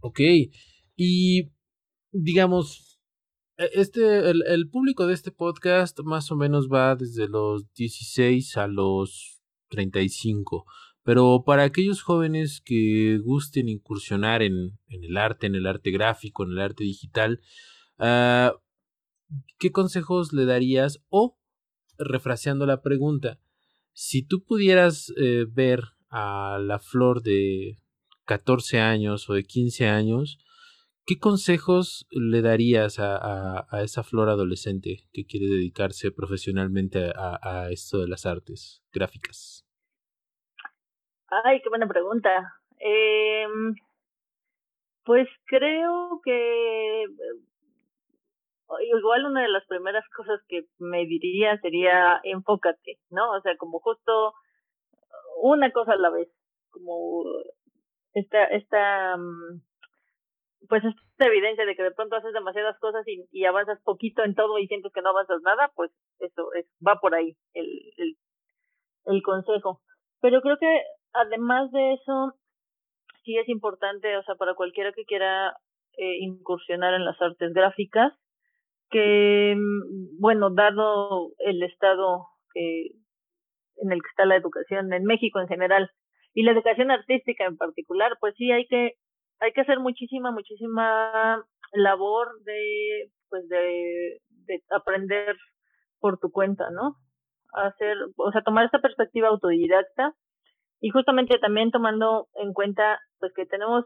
[0.00, 0.20] Ok,
[0.96, 1.52] y
[2.10, 2.91] digamos,
[3.72, 9.42] este, el, público de este podcast más o menos va desde los 16 a los
[9.68, 10.64] 35.
[11.04, 16.52] Pero para aquellos jóvenes que gusten incursionar en, el arte, en el arte gráfico, en
[16.52, 17.40] el arte digital,
[17.98, 18.56] uh,
[19.58, 21.02] ¿qué consejos le darías?
[21.08, 21.38] O,
[21.98, 23.40] refraseando la pregunta,
[23.92, 27.78] si tú pudieras eh, ver a la flor de
[28.24, 30.38] 14 años o de 15 años,
[31.06, 37.70] ¿qué consejos le darías a, a, esa flor adolescente que quiere dedicarse profesionalmente a, a
[37.70, 39.66] esto de las artes gráficas?
[41.44, 42.30] Ay, qué buena pregunta.
[42.78, 43.46] Eh,
[45.04, 47.04] pues creo que
[48.80, 53.32] igual una de las primeras cosas que me diría sería enfócate, ¿no?
[53.32, 54.34] O sea, como justo
[55.42, 56.28] una cosa a la vez,
[56.70, 57.24] como
[58.14, 59.16] esta, esta,
[60.68, 64.58] pues esta evidencia de que de pronto haces demasiadas cosas y, avanzas poquito en todo
[64.58, 68.16] y sientes que no avanzas nada, pues eso es, va por ahí el, el,
[69.06, 69.80] el consejo.
[70.20, 72.34] Pero creo que además de eso,
[73.24, 75.56] sí es importante, o sea, para cualquiera que quiera
[75.96, 78.12] eh, incursionar en las artes gráficas,
[78.90, 79.56] que,
[80.18, 82.90] bueno, dado el estado que,
[83.76, 85.90] en el que está la educación en México en general
[86.34, 88.92] y la educación artística en particular, pues sí hay que
[89.42, 95.36] hay que hacer muchísima muchísima labor de pues de, de aprender
[96.00, 96.96] por tu cuenta, ¿no?
[97.54, 100.14] Hacer, o sea, tomar esta perspectiva autodidacta
[100.80, 103.84] y justamente también tomando en cuenta pues que tenemos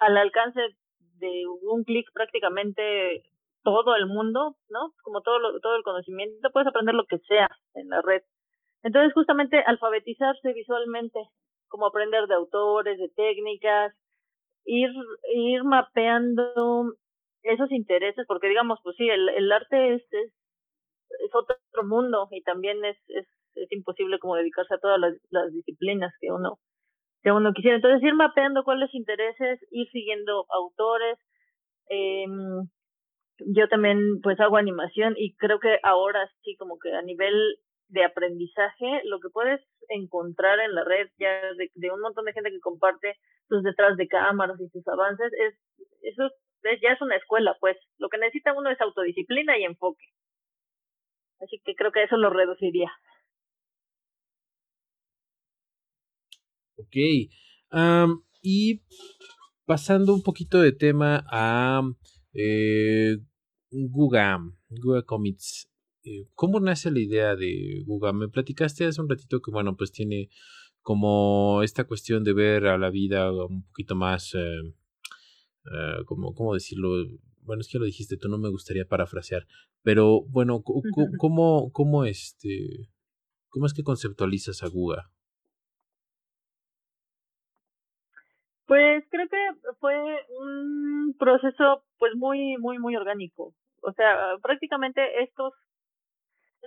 [0.00, 0.60] al alcance
[1.18, 3.22] de un clic prácticamente
[3.62, 4.92] todo el mundo, ¿no?
[5.02, 8.22] Como todo lo, todo el conocimiento, puedes aprender lo que sea en la red.
[8.82, 11.18] Entonces, justamente alfabetizarse visualmente,
[11.68, 13.94] como aprender de autores, de técnicas,
[14.68, 14.90] ir
[15.34, 16.94] ir mapeando
[17.42, 20.32] esos intereses, porque digamos, pues sí, el, el arte es, es,
[21.32, 26.12] otro mundo y también es, es es imposible como dedicarse a todas las, las disciplinas
[26.20, 26.58] que uno
[27.22, 27.76] que uno quisiera.
[27.76, 31.18] Entonces ir mapeando cuáles intereses, ir siguiendo autores.
[31.90, 32.26] Eh,
[33.46, 37.34] yo también pues hago animación y creo que ahora sí como que a nivel
[37.88, 42.50] de aprendizaje lo que puedes encontrar en la red ya de, un montón de gente
[42.50, 43.16] que comparte
[43.48, 45.54] sus detrás de cámaras y sus avances es
[46.02, 46.26] eso
[46.62, 50.04] es, ya es una escuela pues lo que necesita uno es autodisciplina y enfoque
[51.40, 52.90] así que creo que eso lo reduciría
[56.78, 56.96] Ok.
[58.40, 58.82] Y
[59.66, 61.82] pasando un poquito de tema a
[62.32, 63.16] eh,
[63.70, 65.67] Guga, Guga Comics.
[66.08, 68.12] Eh, ¿Cómo nace la idea de Guga?
[68.14, 70.30] Me platicaste hace un ratito que, bueno, pues tiene
[70.80, 74.60] como esta cuestión de ver a la vida un poquito más, eh,
[75.66, 76.88] eh, como, ¿cómo decirlo?
[77.42, 79.46] Bueno, es que lo dijiste tú, no me gustaría parafrasear,
[79.82, 82.88] pero bueno, ¿cómo, cómo, este,
[83.50, 85.10] cómo es que conceptualizas a Guga?
[88.66, 89.94] Pues creo que fue
[90.40, 93.54] un proceso pues muy muy muy orgánico.
[93.80, 95.54] O sea, prácticamente estos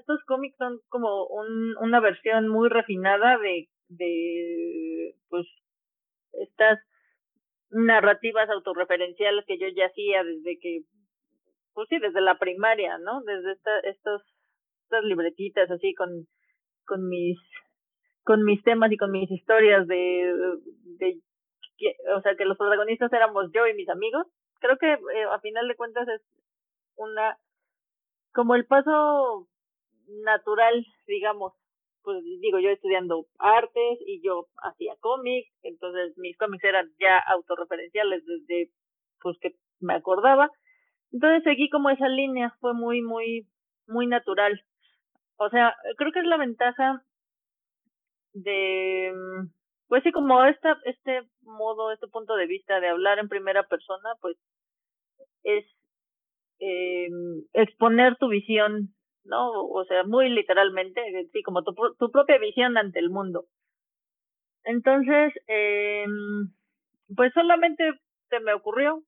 [0.01, 5.47] estos cómics son como un, una versión muy refinada de pues
[6.33, 6.79] estas
[7.69, 10.81] narrativas autorreferenciales que yo ya hacía desde que
[11.73, 13.21] pues sí, desde la primaria, ¿no?
[13.21, 14.21] Desde esta, estos
[14.83, 16.09] estas libretitas así con
[16.85, 17.39] con mis
[18.23, 20.33] con mis temas y con mis historias de,
[20.99, 21.19] de
[22.15, 24.27] o sea, que los protagonistas éramos yo y mis amigos.
[24.59, 26.21] Creo que eh, a final de cuentas es
[26.95, 27.37] una,
[28.33, 29.47] como el paso
[30.23, 31.53] natural, digamos,
[32.03, 38.25] pues digo, yo estudiando artes y yo hacía cómics, entonces mis cómics eran ya autorreferenciales
[38.25, 38.71] desde
[39.21, 40.49] pues que me acordaba.
[41.11, 43.47] Entonces seguí como esa línea, fue muy, muy,
[43.87, 44.61] muy natural.
[45.37, 47.03] O sea, creo que es la ventaja
[48.33, 49.11] de,
[49.87, 54.09] pues sí, como esta, este modo, este punto de vista de hablar en primera persona,
[54.21, 54.37] pues
[55.43, 55.65] es
[56.59, 57.09] eh,
[57.53, 59.65] exponer tu visión ¿no?
[59.65, 63.45] O sea, muy literalmente, sí, como tu, tu propia visión ante el mundo.
[64.63, 66.05] Entonces, eh,
[67.15, 67.83] pues solamente
[68.29, 69.03] se me ocurrió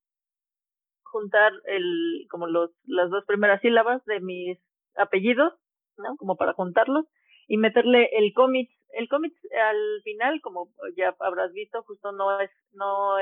[1.04, 4.58] juntar el, como los, las dos primeras sílabas de mis
[4.96, 5.54] apellidos,
[5.98, 6.16] ¿no?
[6.18, 7.06] Como para juntarlos
[7.48, 8.70] y meterle el cómic.
[8.90, 9.34] El cómic
[9.70, 13.16] al final, como ya habrás visto, justo no es, no,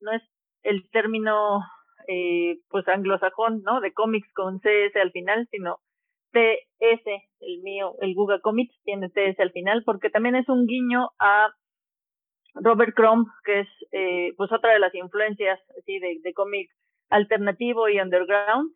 [0.00, 0.22] no es
[0.62, 1.60] el término
[2.08, 3.80] eh, pues anglosajón, ¿no?
[3.80, 5.78] De cómics con CS al final, sino
[6.36, 7.06] TS,
[7.40, 11.48] el mío, el Google Comics tiene TS al final, porque también es un guiño a
[12.54, 16.70] Robert Crumb, que es eh, pues otra de las influencias así de, de cómic
[17.08, 18.72] alternativo y underground,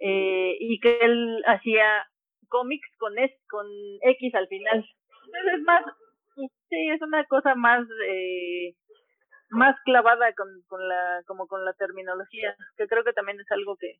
[0.00, 2.06] eh, y que él hacía
[2.48, 3.66] cómics con S, con
[4.02, 4.86] X al final.
[5.26, 5.84] Entonces es más,
[6.68, 8.74] sí, es una cosa más eh,
[9.50, 13.76] más clavada con, con la como con la terminología, que creo que también es algo
[13.76, 13.96] que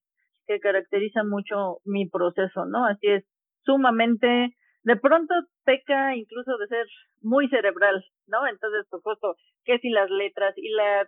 [0.46, 2.84] que caracteriza mucho mi proceso, ¿no?
[2.84, 3.24] Así es,
[3.64, 6.86] sumamente, de pronto peca incluso de ser
[7.20, 8.46] muy cerebral, ¿no?
[8.46, 11.02] Entonces, por supuesto, que si las letras y la,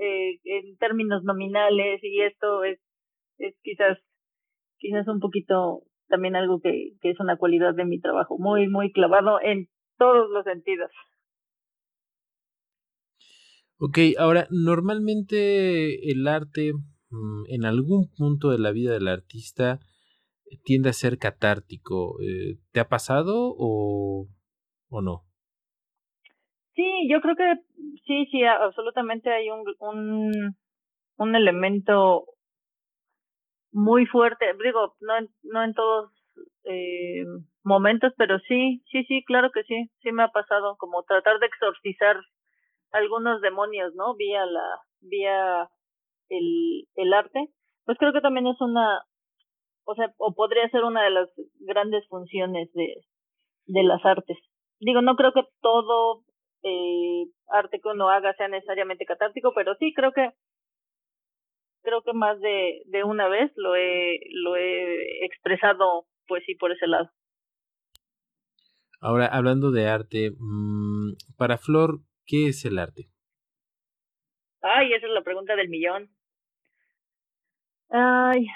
[0.00, 2.80] eh, en términos nominales y esto es,
[3.38, 3.98] es quizás,
[4.78, 8.92] quizás un poquito también algo que, que es una cualidad de mi trabajo, muy, muy
[8.92, 10.90] clavado en todos los sentidos.
[13.78, 16.72] Ok, ahora, normalmente el arte
[17.48, 19.80] en algún punto de la vida del artista
[20.50, 22.20] eh, tiende a ser catártico.
[22.22, 24.28] Eh, ¿Te ha pasado o,
[24.88, 25.24] o no?
[26.74, 27.54] Sí, yo creo que
[28.06, 30.56] sí, sí, absolutamente hay un, un,
[31.16, 32.26] un elemento
[33.72, 36.10] muy fuerte, digo, no no en todos
[36.64, 37.24] eh,
[37.62, 41.46] momentos, pero sí, sí, sí, claro que sí, sí me ha pasado, como tratar de
[41.46, 42.16] exorcizar
[42.92, 44.14] algunos demonios, ¿no?
[44.16, 45.68] Vía la, vía
[46.30, 47.48] el, el arte,
[47.84, 49.04] pues creo que también es una,
[49.84, 51.28] o sea, o podría ser una de las
[51.60, 53.04] grandes funciones de,
[53.66, 54.38] de las artes.
[54.80, 56.24] Digo, no creo que todo
[56.62, 60.30] eh, arte que uno haga sea necesariamente catártico, pero sí creo que
[61.82, 66.72] creo que más de, de una vez lo he, lo he expresado, pues sí, por
[66.72, 67.10] ese lado.
[69.00, 73.08] Ahora, hablando de arte, mmm, para Flor, ¿qué es el arte?
[74.60, 76.10] Ay, esa es la pregunta del millón.
[77.90, 78.46] Ay,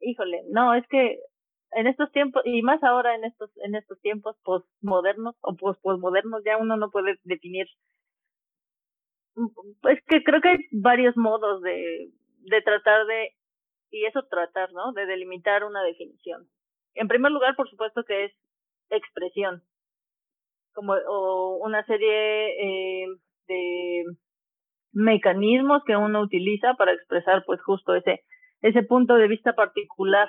[0.00, 1.18] híjole, no, es que
[1.72, 6.42] en estos tiempos, y más ahora en estos, en estos tiempos postmodernos o post postmodernos,
[6.44, 7.66] ya uno no puede definir.
[9.88, 12.10] Es que creo que hay varios modos de,
[12.50, 13.30] de tratar de,
[13.90, 14.92] y eso tratar, ¿no?
[14.92, 16.48] De delimitar una definición.
[16.94, 18.32] En primer lugar, por supuesto que es
[18.90, 19.62] expresión,
[20.74, 23.06] como, o una serie eh,
[23.48, 24.04] de
[24.92, 28.24] mecanismos que uno utiliza para expresar pues justo ese,
[28.62, 30.28] ese punto de vista particular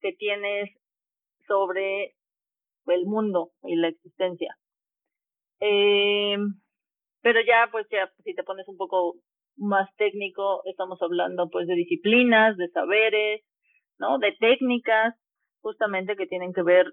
[0.00, 0.70] que tienes
[1.46, 2.14] sobre
[2.86, 4.56] el mundo y la existencia.
[5.60, 6.36] Eh,
[7.22, 9.14] pero ya, pues ya, si te pones un poco
[9.56, 13.42] más técnico, estamos hablando pues de disciplinas, de saberes,
[13.98, 14.18] ¿no?
[14.18, 15.14] De técnicas,
[15.60, 16.86] justamente que tienen que ver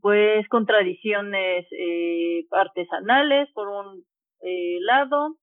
[0.00, 4.04] pues con tradiciones eh, artesanales por un
[4.42, 5.36] eh, lado,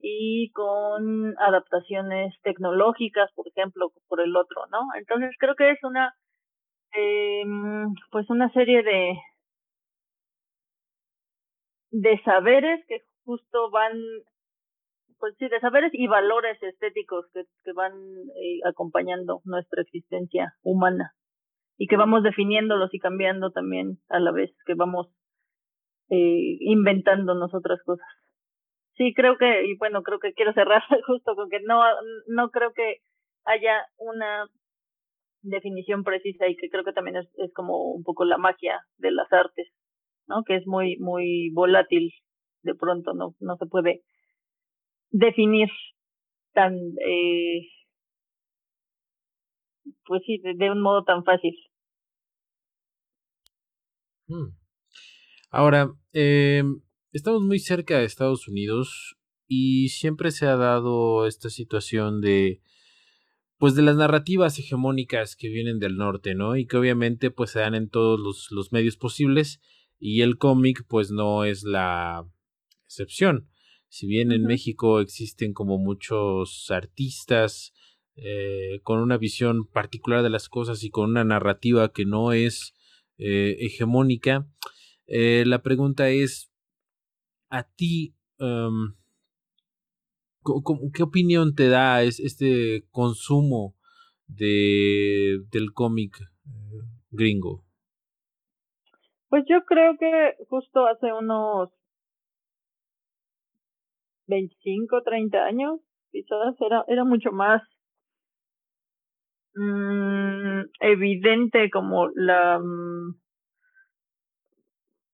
[0.00, 4.80] y con adaptaciones tecnológicas, por ejemplo, por el otro, ¿no?
[4.98, 6.14] Entonces creo que es una,
[6.94, 7.44] eh,
[8.10, 9.18] pues una serie de,
[11.90, 13.92] de saberes que justo van,
[15.18, 21.14] pues sí, de saberes y valores estéticos que, que van eh, acompañando nuestra existencia humana
[21.78, 25.08] y que vamos definiéndolos y cambiando también a la vez que vamos
[26.10, 28.06] eh, inventándonos otras cosas
[28.96, 31.82] sí creo que, y bueno, creo que quiero cerrar justo con que no,
[32.28, 32.98] no creo que
[33.44, 34.46] haya una
[35.42, 39.30] definición precisa y que creo que también es, como un poco la magia de las
[39.32, 39.68] artes,
[40.26, 40.42] ¿no?
[40.44, 42.12] Que es muy, muy volátil
[42.62, 44.02] de pronto, no, no se puede
[45.10, 45.68] definir
[46.54, 46.74] tan,
[47.06, 47.68] eh,
[50.06, 51.54] pues sí, de, un modo tan fácil.
[54.26, 54.56] Hmm.
[55.50, 56.62] Ahora, eh,
[57.14, 62.60] estamos muy cerca de Estados Unidos y siempre se ha dado esta situación de
[63.56, 66.56] pues de las narrativas hegemónicas que vienen del norte, ¿no?
[66.56, 69.60] Y que obviamente pues se dan en todos los, los medios posibles
[70.00, 72.28] y el cómic pues no es la
[72.84, 73.48] excepción.
[73.88, 77.72] Si bien en México existen como muchos artistas
[78.16, 82.74] eh, con una visión particular de las cosas y con una narrativa que no es
[83.18, 84.48] eh, hegemónica,
[85.06, 86.50] eh, la pregunta es,
[87.54, 88.94] ¿a ti em,
[90.92, 93.76] ¿qué opinión te da este consumo
[94.26, 96.16] de, del cómic
[97.10, 97.62] gringo?
[99.28, 101.70] Pues yo creo que justo hace unos
[104.26, 105.80] 25, 30 años,
[106.10, 107.62] quizás era, era mucho más
[109.54, 112.58] mm, evidente como la...
[112.58, 113.14] Mm,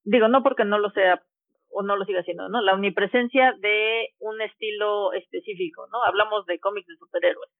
[0.05, 1.23] digo, no porque no lo sea
[1.71, 2.61] o no lo siga haciendo, ¿no?
[2.61, 6.03] La omnipresencia de un estilo específico, ¿no?
[6.05, 7.51] Hablamos de cómics de superhéroes.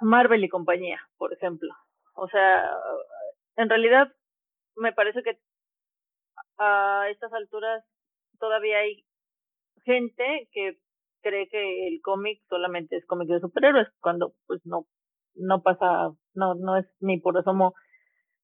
[0.00, 1.72] Marvel y compañía, por ejemplo.
[2.14, 2.70] O sea,
[3.56, 4.12] en realidad
[4.76, 5.38] me parece que
[6.58, 7.84] a estas alturas
[8.38, 9.04] todavía hay
[9.84, 10.78] gente que
[11.22, 14.86] cree que el cómic solamente es cómic de superhéroes, cuando pues no,
[15.34, 17.74] no pasa, no, no es ni por asomo,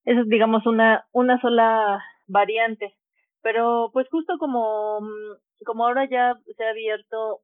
[0.05, 2.95] eso es digamos una, una sola variante.
[3.43, 7.40] Pero pues justo como, mm, como ahora ya se ha abierto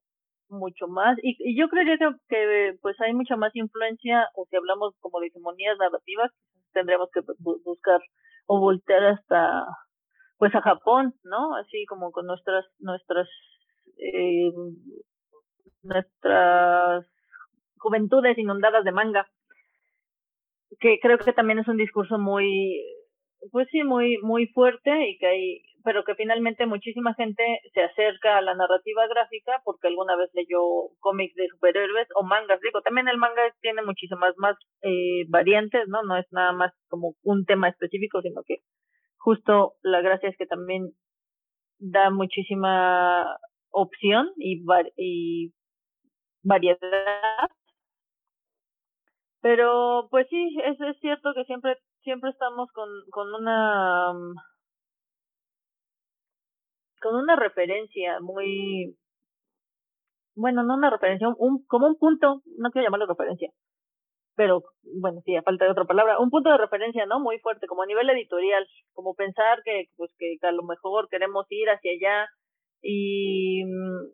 [0.48, 1.84] mucho más y, y yo que,
[2.28, 6.32] que pues hay mucha más influencia o si hablamos como de hegemonías narrativas
[6.72, 8.00] tendremos que buscar
[8.46, 9.66] o voltear hasta
[10.38, 11.56] pues a Japón, ¿no?
[11.56, 13.28] Así como con nuestras nuestras
[13.98, 14.52] eh,
[15.82, 17.06] nuestras
[17.78, 19.28] juventudes inundadas de manga,
[20.80, 22.80] que creo que también es un discurso muy,
[23.50, 28.36] pues sí, muy muy fuerte y que hay, pero que finalmente muchísima gente se acerca
[28.36, 30.60] a la narrativa gráfica porque alguna vez leyó
[31.00, 32.60] cómics de superhéroes o mangas.
[32.60, 36.02] Digo, también el manga tiene muchísimas más eh, variantes, ¿no?
[36.02, 38.58] No es nada más como un tema específico, sino que
[39.18, 40.92] justo la gracia es que también
[41.78, 43.38] da muchísima
[43.70, 44.64] opción y,
[44.96, 45.52] y
[46.42, 47.50] variedad.
[49.40, 54.12] Pero pues sí, es, es cierto que siempre siempre estamos con, con una
[57.00, 58.96] con una referencia muy
[60.34, 63.50] bueno, no una referencia, un como un punto, no quiero llamarlo referencia,
[64.36, 64.62] pero
[65.00, 67.18] bueno, sí, a falta de otra palabra, un punto de referencia, ¿no?
[67.18, 71.44] Muy fuerte, como a nivel editorial, como pensar que pues que a lo mejor queremos
[71.50, 72.28] ir hacia allá
[72.80, 74.12] y mm,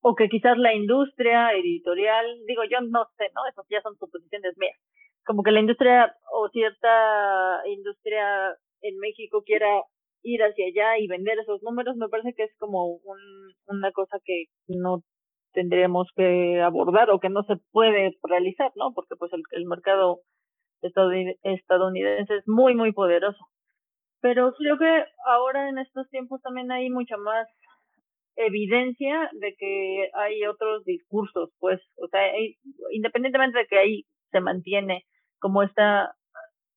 [0.00, 3.46] o que quizás la industria editorial, digo yo no sé, ¿no?
[3.48, 4.76] Esas ya son suposiciones mías.
[5.24, 9.82] Como que la industria o cierta industria en México quiera
[10.26, 13.18] ir hacia allá y vender esos números, me parece que es como un,
[13.68, 15.02] una cosa que no
[15.52, 18.92] tendríamos que abordar o que no se puede realizar, ¿no?
[18.92, 20.20] Porque pues el, el mercado
[20.82, 23.38] estadounidense es muy, muy poderoso.
[24.20, 27.46] Pero creo que ahora en estos tiempos también hay mucha más
[28.36, 32.20] evidencia de que hay otros discursos, pues, o sea,
[32.90, 35.04] independientemente de que ahí se mantiene
[35.38, 36.14] como esta,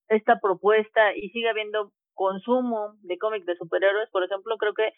[0.07, 4.91] esta propuesta y sigue habiendo consumo de cómics de superhéroes, por ejemplo, creo que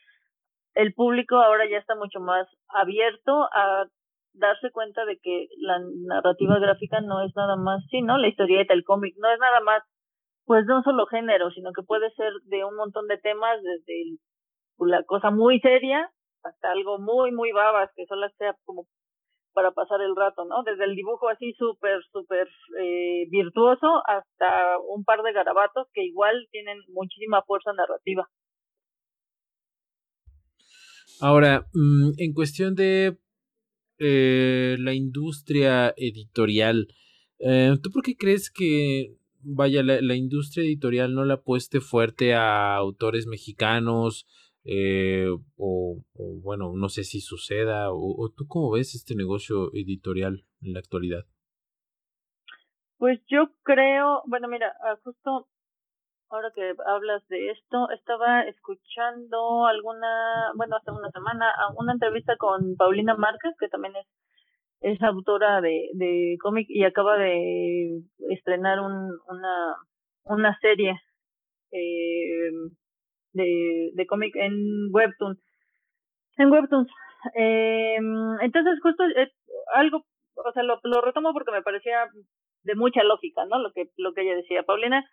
[0.74, 3.86] el público ahora ya está mucho más abierto a
[4.34, 8.18] darse cuenta de que la narrativa gráfica no es nada más, sí, ¿no?
[8.18, 9.84] La historieta, el cómic, no es nada más
[10.46, 14.18] pues de un solo género, sino que puede ser de un montón de temas, desde
[14.80, 16.10] la cosa muy seria
[16.44, 18.88] hasta algo muy, muy babas, que solo sea como
[19.54, 20.64] para pasar el rato, ¿no?
[20.64, 22.48] Desde el dibujo así súper, súper
[22.80, 28.28] eh, virtuoso hasta un par de garabatos que igual tienen muchísima fuerza narrativa.
[31.20, 33.18] Ahora, mm, en cuestión de
[34.00, 36.88] eh, la industria editorial,
[37.40, 42.34] eh, ¿tú por qué crees que vaya, la, la, industria editorial no le apueste fuerte
[42.34, 44.26] a autores mexicanos,
[44.64, 46.04] eh, o,
[46.42, 51.26] bueno, no sé si suceda, o, tú cómo ves este negocio editorial en la actualidad.
[52.98, 55.48] Pues yo creo, bueno, mira, ah, justo
[56.30, 62.76] ahora que hablas de esto, estaba escuchando alguna, bueno, hace una semana, una entrevista con
[62.78, 64.08] Paulina Márquez, que también es
[64.82, 69.76] es autora de, de cómic y acaba de estrenar un, una,
[70.24, 71.00] una serie
[71.72, 72.52] eh,
[73.34, 75.40] de, de cómic en Webtoon.
[76.38, 76.90] En Webtoons.
[77.36, 77.98] Eh,
[78.42, 79.32] entonces, justo eh,
[79.74, 80.06] algo,
[80.36, 82.08] o sea, lo, lo retomo porque me parecía
[82.64, 83.60] de mucha lógica, ¿no?
[83.60, 84.64] Lo que, lo que ella decía.
[84.64, 85.06] Paulina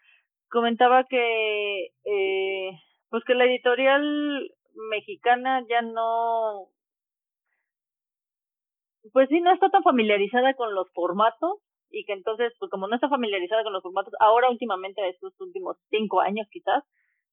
[0.51, 2.71] comentaba que, eh,
[3.11, 4.51] pues que la editorial
[4.91, 6.69] mexicana ya no
[9.13, 11.59] pues sí, no está tan familiarizada con los formatos
[11.91, 15.77] y que entonces, pues como no está familiarizada con los formatos, ahora últimamente, estos últimos
[15.91, 16.85] cinco años quizás,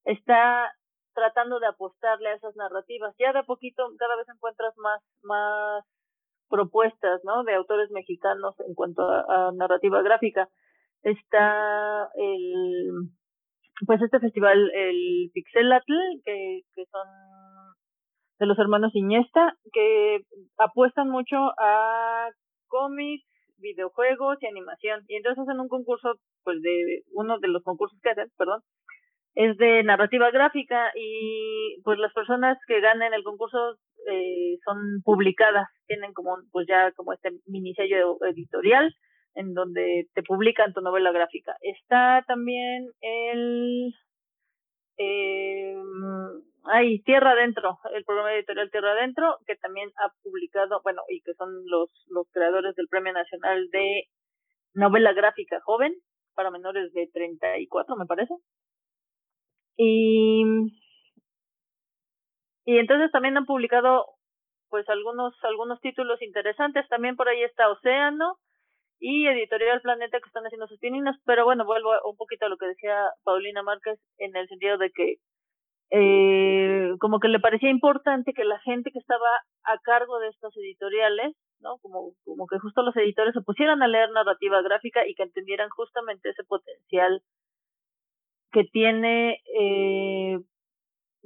[0.05, 0.71] está
[1.13, 3.15] tratando de apostarle a esas narrativas.
[3.17, 5.83] Ya de a poquito cada vez encuentras más, más
[6.49, 7.43] propuestas, ¿no?
[7.43, 10.47] De autores mexicanos en cuanto a, narrativa gráfica.
[11.01, 13.09] Está el,
[13.85, 15.93] pues este festival, el Pixelatl,
[16.23, 17.07] que, que son
[18.39, 20.21] de los hermanos Iñesta, que
[20.57, 22.29] apuestan mucho a
[22.67, 23.25] cómics,
[23.57, 25.03] videojuegos y animación.
[25.07, 28.61] Y entonces hacen un concurso, pues de uno de los concursos que hacen, perdón,
[29.35, 33.77] es de narrativa gráfica y pues las personas que ganen el concurso
[34.09, 38.95] eh, son publicadas, tienen como pues ya como este mini sello editorial
[39.35, 41.55] en donde te publican tu novela gráfica.
[41.61, 43.93] Está también el
[44.97, 45.75] eh,
[46.67, 51.33] hay Tierra Adentro, el programa editorial Tierra Adentro, que también ha publicado, bueno, y que
[51.33, 54.05] son los, los creadores del Premio Nacional de
[54.73, 55.93] Novela Gráfica Joven,
[56.33, 58.33] para menores de 34, me parece.
[59.77, 60.43] Y,
[62.65, 64.05] entonces también han publicado
[64.69, 66.87] pues algunos, algunos títulos interesantes.
[66.89, 68.37] También por ahí está Océano
[68.99, 71.15] y Editorial Planeta que están haciendo sus pininos.
[71.25, 74.91] Pero bueno, vuelvo un poquito a lo que decía Paulina Márquez en el sentido de
[74.91, 75.15] que
[75.91, 79.27] eh, como que le parecía importante que la gente que estaba
[79.63, 81.77] a cargo de estos editoriales, ¿no?
[81.81, 85.69] Como, como que justo los editores se pusieran a leer narrativa gráfica y que entendieran
[85.69, 87.21] justamente ese potencial
[88.55, 90.39] que tiene eh,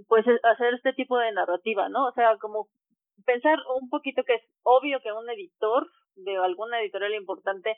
[0.07, 2.07] pues hacer este tipo de narrativa, ¿no?
[2.07, 2.67] O sea, como
[3.23, 7.77] pensar un poquito que es obvio que un editor de alguna editorial importante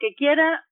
[0.00, 0.64] que quiera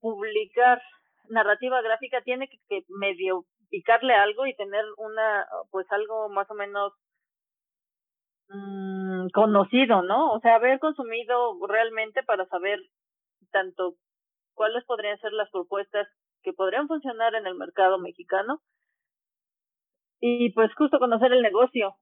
[0.00, 0.82] publicar
[1.28, 6.54] narrativa gráfica tiene que, que medio picarle algo y tener una pues algo más o
[6.54, 6.92] menos
[8.48, 10.32] mmm, conocido, ¿no?
[10.32, 12.80] O sea, haber consumido realmente para saber
[13.52, 13.94] tanto
[14.54, 16.08] cuáles podrían ser las propuestas
[16.48, 18.62] que podrían funcionar en el mercado mexicano
[20.18, 21.94] y pues justo conocer el negocio,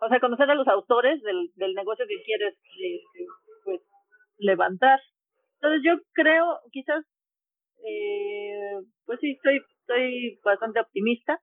[0.00, 3.26] o sea, conocer a los autores del, del negocio que quieres este,
[3.64, 3.80] pues
[4.38, 5.00] levantar.
[5.54, 7.04] Entonces yo creo, quizás,
[7.84, 11.40] eh, pues sí, estoy, estoy bastante optimista.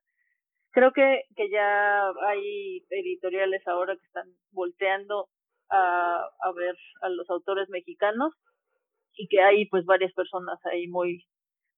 [0.71, 5.27] Creo que, que ya hay editoriales ahora que están volteando
[5.69, 8.33] a, a ver a los autores mexicanos
[9.13, 11.25] y que hay pues varias personas ahí muy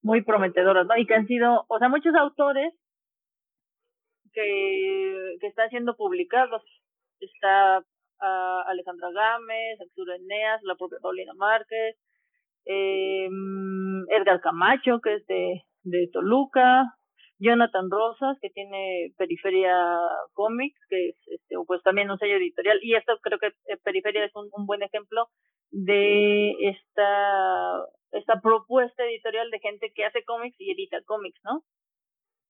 [0.01, 0.97] muy prometedoras, ¿no?
[0.97, 2.73] Y que han sido, o sea, muchos autores
[4.33, 6.63] que, que están siendo publicados.
[7.19, 11.97] Está uh, Alejandra Gámez, Arturo Eneas, la propia Paulina Márquez,
[12.65, 13.27] eh,
[14.09, 16.83] Edgar Camacho, que es de, de Toluca,
[17.39, 19.75] Jonathan Rosas, que tiene Periferia
[20.33, 24.25] Comics, que es este, pues también un sello editorial, y esto creo que eh, Periferia
[24.25, 25.27] es un, buen ejemplo
[25.71, 31.63] de esta esta propuesta editorial de gente que hace cómics y edita cómics, ¿no?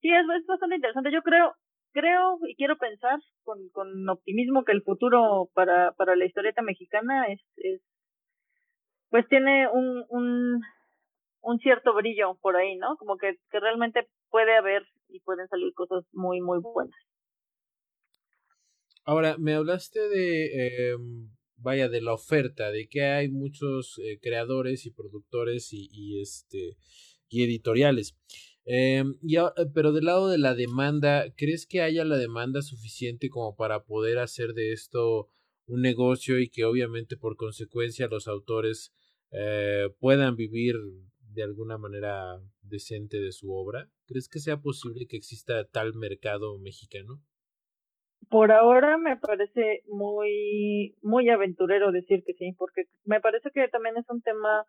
[0.02, 1.12] Sí, es, es bastante interesante.
[1.12, 1.54] Yo creo,
[1.92, 7.26] creo y quiero pensar con, con optimismo que el futuro para, para la historieta mexicana
[7.28, 7.82] es, es
[9.10, 10.62] pues tiene un, un,
[11.42, 12.98] un cierto brillo por ahí, ¿no?
[12.98, 16.96] Como que, que realmente puede haber y pueden salir cosas muy, muy buenas.
[19.06, 20.98] Ahora, me hablaste de eh,
[21.58, 26.78] vaya, de la oferta, de que hay muchos eh, creadores y productores y, y, este,
[27.30, 28.16] y editoriales.
[28.66, 29.38] Eh, y,
[29.74, 34.20] pero del lado de la demanda, ¿crees que haya la demanda suficiente como para poder
[34.20, 35.30] hacer de esto
[35.66, 38.94] un negocio y que obviamente por consecuencia los autores
[39.32, 40.76] eh, puedan vivir
[41.38, 43.90] de alguna manera decente de su obra?
[44.08, 47.22] ¿Crees que sea posible que exista tal mercado mexicano?
[48.30, 53.96] por ahora me parece muy muy aventurero decir que sí, porque me parece que también
[53.96, 54.66] es un tema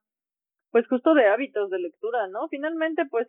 [0.70, 2.46] pues justo de hábitos de lectura, ¿no?
[2.48, 3.26] Finalmente pues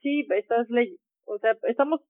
[0.00, 2.00] sí, estás ley o sea, estamos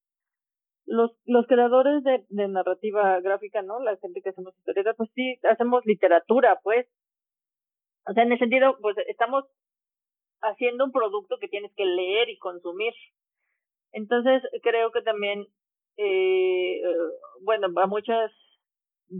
[0.86, 3.80] los los creadores de, narrativa gráfica, ¿no?
[3.80, 6.86] La gente que hacemos historietas, pues sí, hacemos literatura, pues.
[8.06, 9.44] O sea, en el sentido, pues estamos
[10.42, 12.92] haciendo un producto que tienes que leer y consumir.
[13.92, 15.46] Entonces, creo que también
[15.96, 16.80] eh,
[17.42, 18.32] bueno, a muchas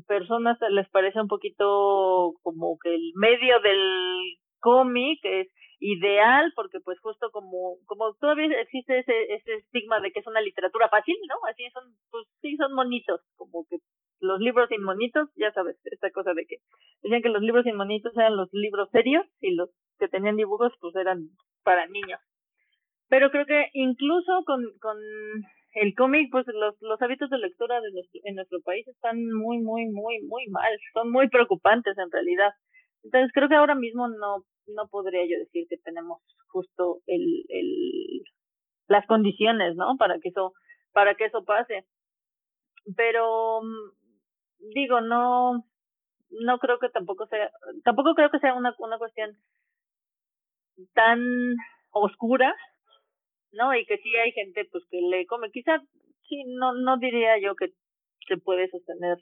[0.07, 5.49] personas les parece un poquito como que el medio del cómic es
[5.81, 10.43] ideal porque pues justo como como todavía existe ese ese estigma de que es una
[10.43, 13.79] literatura fácil no así son pues sí son monitos como que
[14.21, 16.57] los libros sin monitos ya sabes esta cosa de que
[17.03, 19.71] decían que los libros sin monitos eran los libros serios y los
[20.01, 21.29] que tenían dibujos pues eran
[21.63, 22.21] para niños
[23.09, 24.99] pero creo que incluso con con
[25.75, 29.59] el cómic, pues los, los hábitos de lectura de nuestro, en nuestro país están muy,
[29.59, 32.53] muy, muy, muy mal, son muy preocupantes en realidad.
[33.05, 38.23] Entonces creo que ahora mismo no, no podría yo decir que tenemos justo el, el,
[38.89, 39.97] las condiciones, ¿no?
[39.97, 40.53] Para que eso,
[40.93, 41.85] para que eso pase.
[42.97, 45.65] Pero mm, digo, no,
[46.31, 47.51] no creo que tampoco sea,
[47.85, 49.37] tampoco creo que sea una, una cuestión
[50.95, 51.21] tan
[51.91, 52.55] oscura,
[53.53, 53.75] ¿no?
[53.75, 55.51] Y que sí hay gente pues que le come.
[55.51, 55.83] Quizá
[56.29, 57.73] sí, no, no diría yo que
[58.29, 59.19] se puede sostener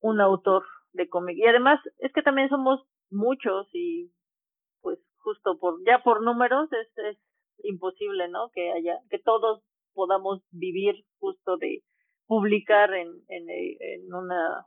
[0.00, 1.36] un autor de cómic.
[1.38, 2.80] Y además es que también somos
[3.10, 4.10] muchos y
[4.80, 7.18] pues justo por, ya por números es, es
[7.64, 8.50] imposible, ¿no?
[8.50, 9.62] Que haya, que todos
[9.94, 11.82] podamos vivir justo de
[12.26, 14.66] publicar en, en, en una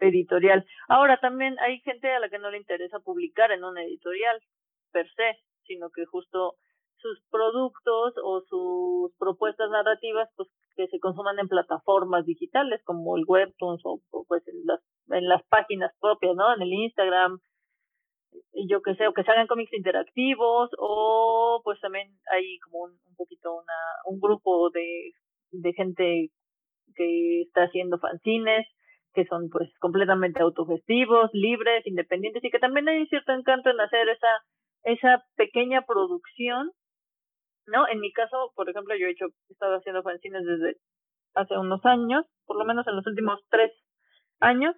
[0.00, 0.64] editorial.
[0.88, 4.40] Ahora también hay gente a la que no le interesa publicar en una editorial
[4.92, 6.56] per se, sino que justo
[6.98, 13.24] sus productos o sus propuestas narrativas pues que se consuman en plataformas digitales como el
[13.26, 14.80] webtoons o, pues en las
[15.10, 17.38] en las páginas propias no en el Instagram
[18.68, 23.16] yo que sé o que salgan cómics interactivos o pues también hay como un, un
[23.16, 23.74] poquito una
[24.06, 25.12] un grupo de
[25.50, 26.30] de gente
[26.94, 28.66] que está haciendo fanzines
[29.18, 34.08] que son pues completamente autogestivos, libres, independientes y que también hay cierto encanto en hacer
[34.08, 34.28] esa
[34.84, 36.70] esa pequeña producción
[37.66, 37.88] ¿no?
[37.88, 40.76] En mi caso, por ejemplo, yo he hecho, he estado haciendo fanzines desde
[41.34, 43.72] hace unos años, por lo menos en los últimos tres
[44.40, 44.74] años,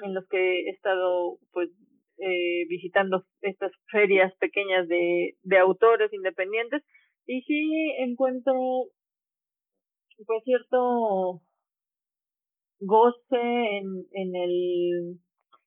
[0.00, 1.70] en los que he estado, pues,
[2.18, 6.82] eh, visitando estas ferias pequeñas de, de autores independientes,
[7.26, 8.54] y sí encuentro,
[10.26, 11.40] pues, cierto
[12.80, 15.18] goce en, en el,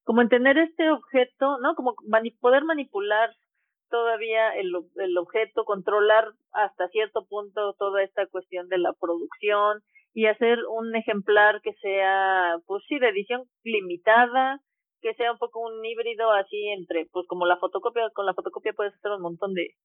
[0.03, 1.75] como en tener este objeto, ¿no?
[1.75, 1.95] Como
[2.39, 3.29] poder manipular
[3.89, 9.81] todavía el, el objeto, controlar hasta cierto punto toda esta cuestión de la producción
[10.13, 14.59] y hacer un ejemplar que sea, pues sí, de edición limitada,
[15.01, 18.73] que sea un poco un híbrido así entre, pues como la fotocopia, con la fotocopia
[18.73, 19.75] puedes hacer un montón de,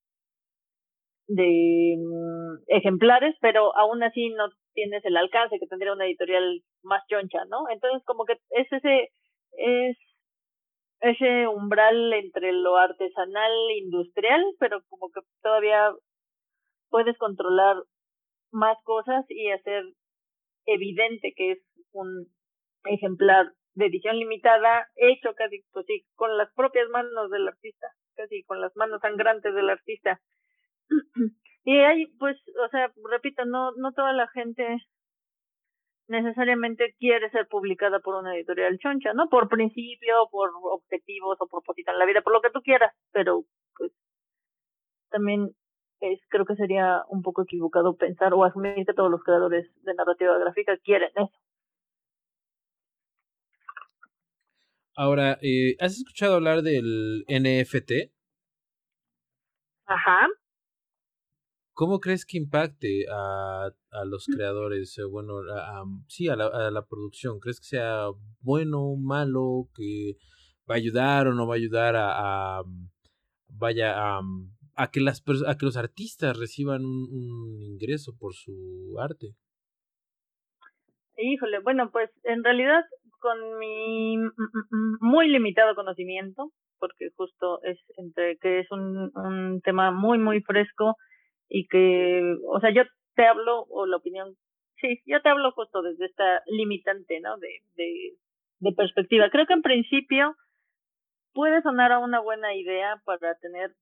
[1.28, 7.02] de mm, ejemplares, pero aún así no tienes el alcance que tendría una editorial más
[7.08, 7.68] choncha, ¿no?
[7.70, 9.10] Entonces como que es ese,
[9.52, 9.96] es
[11.00, 15.92] ese umbral entre lo artesanal e industrial, pero como que todavía
[16.90, 17.76] puedes controlar
[18.52, 19.84] más cosas y hacer
[20.66, 21.58] evidente que es
[21.92, 22.26] un
[22.84, 28.60] ejemplar de edición limitada hecho casi pues con las propias manos del artista casi con
[28.60, 30.20] las manos sangrantes del artista
[31.64, 34.78] y hay pues o sea repito no no toda la gente
[36.08, 39.28] necesariamente quiere ser publicada por una editorial choncha, ¿no?
[39.28, 43.44] Por principio, por objetivos o propósito en la vida, por lo que tú quieras, pero
[43.76, 43.92] pues
[45.10, 45.54] también
[46.00, 49.94] es, creo que sería un poco equivocado pensar o asumir que todos los creadores de
[49.94, 51.30] narrativa gráfica quieren eso.
[54.94, 58.12] Ahora, eh, ¿has escuchado hablar del NFT?
[59.86, 60.28] Ajá.
[61.74, 64.96] ¿Cómo crees que impacte a, a los creadores?
[64.98, 67.40] Eh, bueno, a, sí, a la, a la producción.
[67.40, 68.06] ¿Crees que sea
[68.40, 70.16] bueno, malo, que
[70.70, 72.62] va a ayudar o no va a ayudar a, a
[73.48, 74.20] vaya a,
[74.76, 79.34] a que las a que los artistas reciban un, un ingreso por su arte?
[81.16, 82.82] Híjole, bueno, pues en realidad
[83.20, 84.16] con mi
[85.00, 90.96] muy limitado conocimiento, porque justo es entre que es un, un tema muy muy fresco
[91.54, 92.82] y que, o sea, yo
[93.14, 94.34] te hablo, o la opinión,
[94.80, 97.36] sí, yo te hablo justo desde esta limitante, ¿no?
[97.36, 99.28] De, de, perspectiva.
[99.28, 100.34] Creo que en principio
[101.34, 103.72] puede sonar a una buena idea para tener,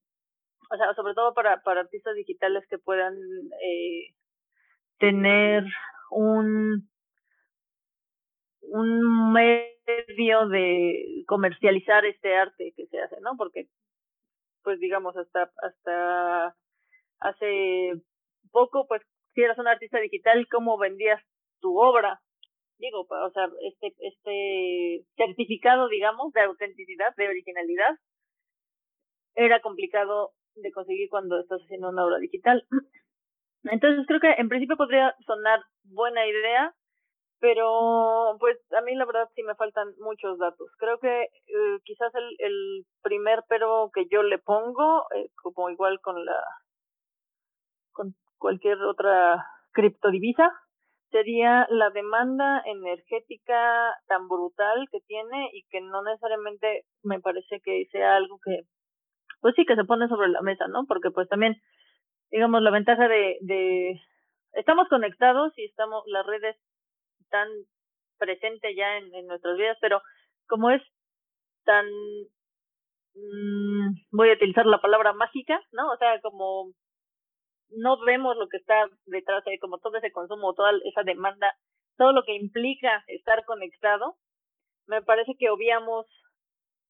[0.72, 4.14] o sea, sobre todo para, para artistas digitales que puedan eh,
[4.98, 5.64] tener
[6.10, 6.88] un
[8.62, 13.36] un medio de comercializar este arte que se hace, ¿no?
[13.36, 13.66] Porque,
[14.62, 16.54] pues digamos, hasta, hasta
[17.20, 17.92] hace
[18.50, 19.02] poco, pues
[19.34, 21.22] si eras un artista digital, ¿cómo vendías
[21.60, 22.20] tu obra?
[22.78, 27.94] Digo, o sea, este, este certificado, digamos, de autenticidad, de originalidad,
[29.34, 32.66] era complicado de conseguir cuando estás haciendo una obra digital.
[33.64, 36.74] Entonces creo que en principio podría sonar buena idea,
[37.38, 40.70] pero pues a mí la verdad sí me faltan muchos datos.
[40.78, 46.00] Creo que eh, quizás el, el primer pero que yo le pongo, eh, como igual
[46.00, 46.42] con la
[48.40, 50.50] cualquier otra criptodivisa,
[51.12, 57.86] sería la demanda energética tan brutal que tiene y que no necesariamente me parece que
[57.92, 58.62] sea algo que,
[59.40, 60.86] pues sí, que se pone sobre la mesa, ¿no?
[60.86, 61.56] Porque pues también
[62.30, 64.00] digamos, la ventaja de, de
[64.52, 66.56] estamos conectados y estamos, las redes
[67.20, 67.48] están
[68.18, 70.00] presentes ya en, nuestras vidas, pero
[70.46, 70.82] como es
[71.64, 71.86] tan,
[73.14, 75.90] mm, voy a utilizar la palabra mágica, ¿no?
[75.92, 76.72] O sea, como
[77.70, 81.54] no vemos lo que está detrás de como todo ese consumo, toda esa demanda,
[81.96, 84.16] todo lo que implica estar conectado,
[84.86, 86.06] me parece que obviamos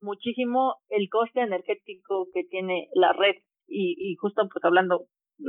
[0.00, 3.36] muchísimo el coste energético que tiene la red.
[3.72, 5.06] Y, justo pues hablando,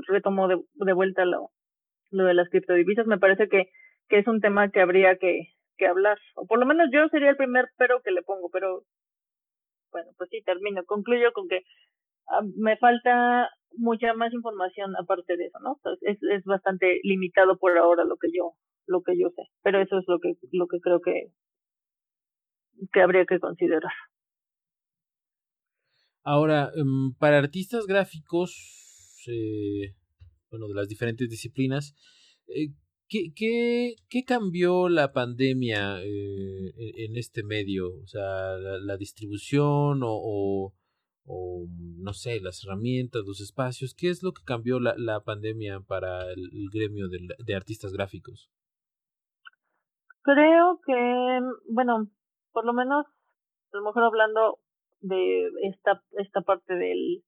[0.07, 1.49] retomo de, de vuelta lo,
[2.11, 3.71] lo de las criptodivisas, me parece que,
[4.09, 7.32] que es un tema que habría que, que hablar, o por lo menos yo sería
[7.32, 8.84] el primer pero que le pongo, pero
[9.91, 11.63] bueno, pues sí, termino, concluyo con que
[12.55, 15.79] me falta mucha más información aparte de eso, ¿no?
[16.01, 18.53] es, es bastante limitado por ahora lo que yo
[18.88, 21.32] lo que yo sé, pero eso es lo que lo que creo que
[22.91, 23.91] que habría que considerar.
[26.23, 29.95] Ahora, em, para artistas gráficos, eh,
[30.49, 31.95] bueno, de las diferentes disciplinas,
[32.47, 32.69] eh,
[33.07, 37.88] ¿qué, qué, qué, cambió la pandemia eh, en, este medio?
[38.03, 40.73] O sea, la, distribución o, o,
[41.26, 46.32] no sé, las herramientas, los espacios, ¿qué es lo que cambió la, la pandemia para
[46.32, 48.49] el, gremio de, de artistas gráficos?
[50.24, 52.07] Creo que, bueno,
[52.51, 53.05] por lo menos,
[53.74, 54.59] a lo mejor hablando
[55.01, 57.24] de esta, esta parte del,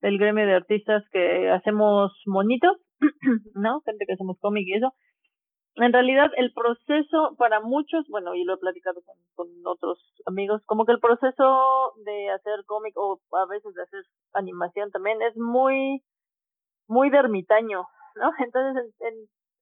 [0.00, 2.76] del gremio de artistas que hacemos monitos,
[3.54, 3.80] ¿no?
[3.82, 4.92] Gente que hacemos cómic y eso.
[5.76, 9.00] En realidad, el proceso para muchos, bueno, y lo he platicado
[9.34, 14.04] con, otros amigos, como que el proceso de hacer cómic o a veces de hacer
[14.34, 16.02] animación también es muy,
[16.86, 18.30] muy de ermitaño, ¿no?
[18.38, 19.14] Entonces, en, en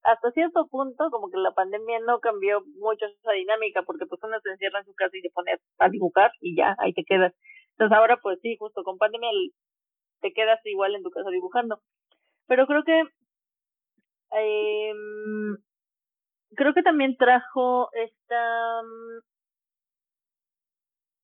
[0.03, 4.37] hasta cierto punto como que la pandemia no cambió mucho esa dinámica porque pues uno
[4.41, 7.33] se encierra en su casa y se pone a dibujar y ya, ahí te quedas.
[7.71, 9.29] Entonces ahora pues sí, justo con pandemia
[10.21, 11.79] te quedas igual en tu casa dibujando.
[12.47, 13.03] Pero creo que
[14.35, 14.93] eh,
[16.55, 18.81] creo que también trajo esta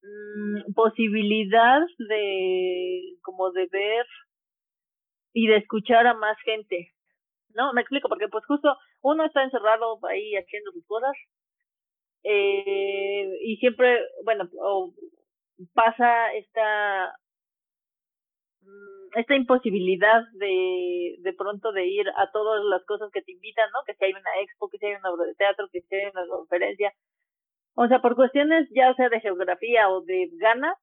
[0.03, 4.05] mm, posibilidad de como de ver
[5.33, 6.93] y de escuchar a más gente
[7.55, 7.73] ¿no?
[7.73, 11.13] Me explico, porque pues justo uno está encerrado ahí haciendo sus cosas
[12.23, 14.93] eh, y siempre, bueno, o
[15.73, 17.15] pasa esta
[19.15, 23.79] esta imposibilidad de de pronto de ir a todas las cosas que te invitan, ¿no?
[23.85, 26.11] Que si hay una expo, que si hay una obra de teatro, que si hay
[26.11, 26.93] una conferencia.
[27.75, 30.77] O sea, por cuestiones ya sea de geografía o de ganas,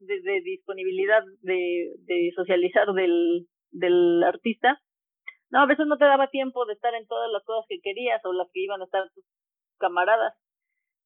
[0.00, 4.80] de, de disponibilidad de, socializar del, del artista,
[5.50, 8.20] no, a veces no te daba tiempo de estar en todas las cosas que querías
[8.24, 9.24] o las que iban a estar tus
[9.78, 10.34] camaradas.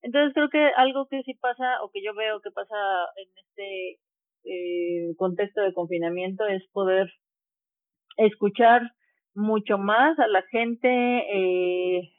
[0.02, 2.76] Entonces creo que algo que sí pasa o que yo veo que pasa
[3.16, 4.00] en este
[4.44, 7.10] eh, contexto de confinamiento es poder
[8.16, 8.82] escuchar
[9.34, 12.10] mucho más a la gente, eh,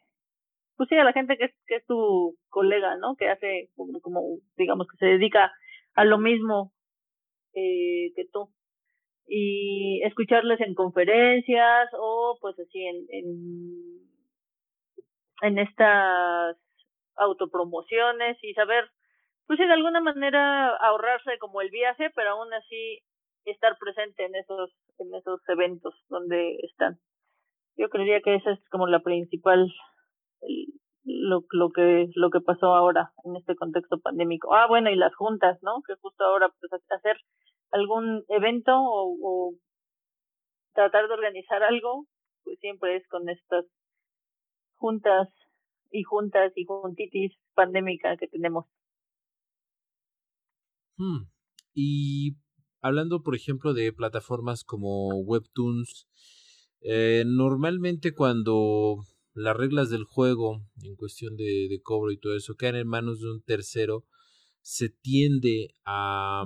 [0.78, 3.16] pues sí, a la gente que es, que es tu colega, ¿no?
[3.16, 4.22] Que hace como, como
[4.58, 5.52] digamos, que se dedica
[5.96, 6.72] a lo mismo
[7.54, 8.50] eh, que tú
[9.34, 14.02] y escucharles en conferencias o pues así en, en,
[15.44, 16.58] en estas
[17.16, 18.90] autopromociones y saber
[19.48, 23.00] pues de alguna manera ahorrarse como el viaje pero aún así
[23.46, 27.00] estar presente en esos en esos eventos donde están.
[27.76, 29.72] Yo creería que esa es como la principal
[31.04, 34.54] lo, lo que lo que pasó ahora en este contexto pandémico.
[34.54, 37.18] Ah bueno y las juntas no que justo ahora pues hacer
[37.72, 39.54] algún evento o, o
[40.74, 42.06] tratar de organizar algo,
[42.44, 43.66] pues siempre es con estas
[44.76, 45.30] juntas
[45.92, 48.66] y juntas y juntitis pandémica que tenemos.
[51.02, 51.26] Hmm.
[51.74, 52.38] Y
[52.80, 56.08] hablando, por ejemplo, de plataformas como Webtoons,
[56.82, 62.76] eh, normalmente cuando las reglas del juego en cuestión de, cobro y todo eso quedan
[62.76, 64.06] en manos de un tercero,
[64.62, 66.44] se tiende a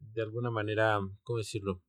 [0.00, 1.82] de alguna manera, ¿cómo decirlo?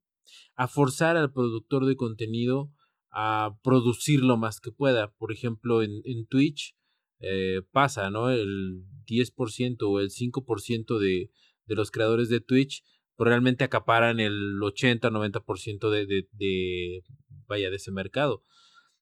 [0.56, 2.72] A forzar al productor de contenido
[3.12, 5.12] a producir lo más que pueda.
[5.16, 6.78] Por ejemplo, en, en Twitch
[7.20, 8.30] eh, pasa, ¿no?
[8.30, 11.30] El 10% o el 5% de,
[11.70, 12.84] de los creadores de Twitch
[13.16, 17.04] pues, realmente acaparan el 80-90% de, de, de,
[17.48, 18.44] vaya, de ese mercado.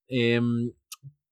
[0.07, 0.39] Eh,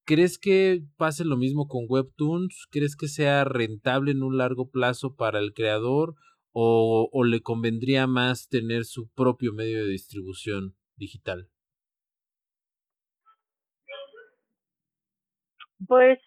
[0.05, 2.67] ¿Crees que pase lo mismo con Webtoons?
[2.71, 6.15] ¿Crees que sea rentable en un largo plazo para el creador?
[6.57, 11.49] o, o le convendría más tener su propio medio de distribución digital?
[15.85, 16.17] Pues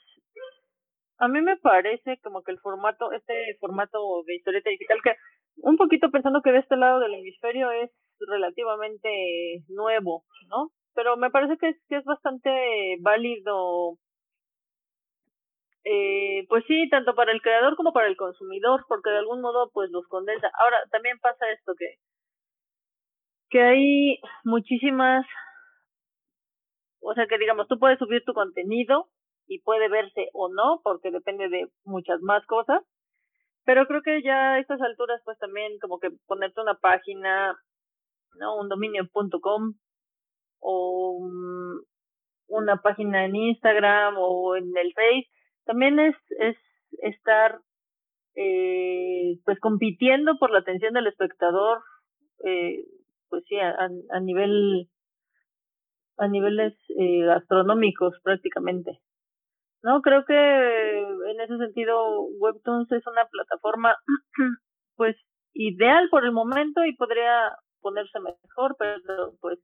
[1.18, 5.14] a mí me parece como que el formato, este formato de historieta digital, que
[5.56, 7.90] un poquito pensando que de este lado del hemisferio es
[8.20, 9.08] relativamente
[9.68, 10.72] nuevo, ¿no?
[10.98, 12.50] pero me parece que es, que es bastante
[12.98, 13.98] válido
[15.84, 19.70] eh, pues sí, tanto para el creador como para el consumidor, porque de algún modo
[19.72, 20.50] pues los condensa.
[20.58, 21.86] Ahora, también pasa esto que,
[23.48, 25.24] que hay muchísimas,
[27.00, 29.08] o sea que digamos, tú puedes subir tu contenido
[29.48, 32.82] y puede verse o no, porque depende de muchas más cosas,
[33.64, 37.58] pero creo que ya a estas alturas pues también como que ponerte una página,
[38.38, 38.56] ¿no?
[38.58, 39.74] Un dominio.com
[40.60, 41.30] o
[42.46, 45.28] una página en Instagram o en el Face,
[45.64, 46.56] también es, es
[47.02, 47.60] estar
[48.36, 51.80] eh, pues compitiendo por la atención del espectador,
[52.44, 52.84] eh,
[53.28, 53.76] pues sí, a,
[54.10, 54.88] a nivel
[56.18, 58.98] a niveles eh, astronómicos prácticamente.
[59.82, 63.96] No, creo que en ese sentido Webtoons es una plataforma
[64.96, 65.16] pues
[65.54, 69.58] ideal por el momento y podría ponerse mejor, pero pues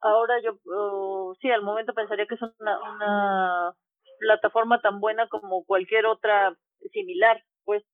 [0.00, 3.74] ahora yo oh, sí, al momento pensaría que es una, una
[4.20, 6.56] plataforma tan buena como cualquier otra
[6.92, 7.84] similar, pues,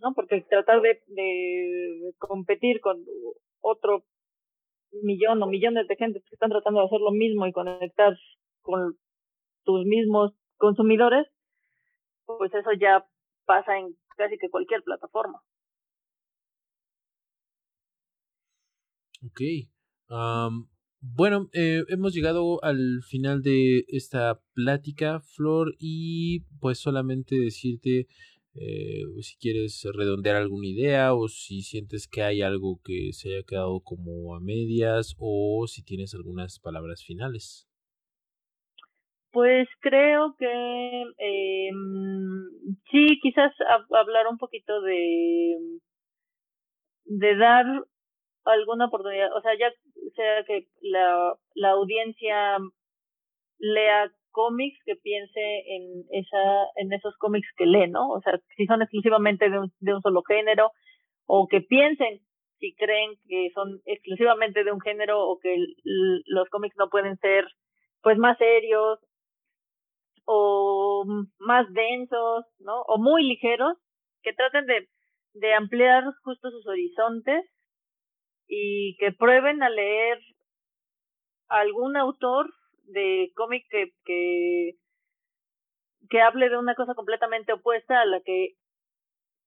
[0.00, 0.14] ¿no?
[0.14, 3.04] Porque tratar de, de competir con
[3.60, 4.04] otro
[5.02, 8.16] millón o millones de gente que están tratando de hacer lo mismo y conectar
[8.62, 8.96] con
[9.64, 11.26] tus mismos consumidores,
[12.24, 13.06] pues eso ya
[13.44, 15.42] pasa en casi que cualquier plataforma.
[19.24, 19.40] Ok,
[21.00, 28.06] bueno, eh, hemos llegado al final de esta plática, Flor, y pues solamente decirte
[28.58, 33.46] eh, si quieres redondear alguna idea o si sientes que hay algo que se haya
[33.46, 37.68] quedado como a medias o si tienes algunas palabras finales.
[39.32, 41.70] Pues creo que eh,
[42.90, 43.52] sí, quizás
[43.90, 45.56] hablar un poquito de
[47.06, 47.66] de dar
[48.44, 49.70] alguna oportunidad, o sea, ya
[50.14, 52.58] sea que la, la audiencia
[53.58, 56.44] lea cómics, que piense en esa,
[56.76, 58.10] en esos cómics que lee, ¿no?
[58.10, 60.72] O sea, si son exclusivamente de un, de un solo género,
[61.24, 62.20] o que piensen
[62.58, 65.56] si creen que son exclusivamente de un género o que
[66.26, 67.46] los cómics no pueden ser
[68.02, 68.98] pues más serios
[70.26, 71.04] o
[71.38, 72.82] más densos, ¿no?
[72.82, 73.74] O muy ligeros,
[74.22, 74.86] que traten de,
[75.32, 77.42] de ampliar justo sus horizontes
[78.48, 80.18] y que prueben a leer
[81.48, 82.50] algún autor
[82.86, 84.72] de cómic que, que,
[86.08, 88.54] que hable de una cosa completamente opuesta a la que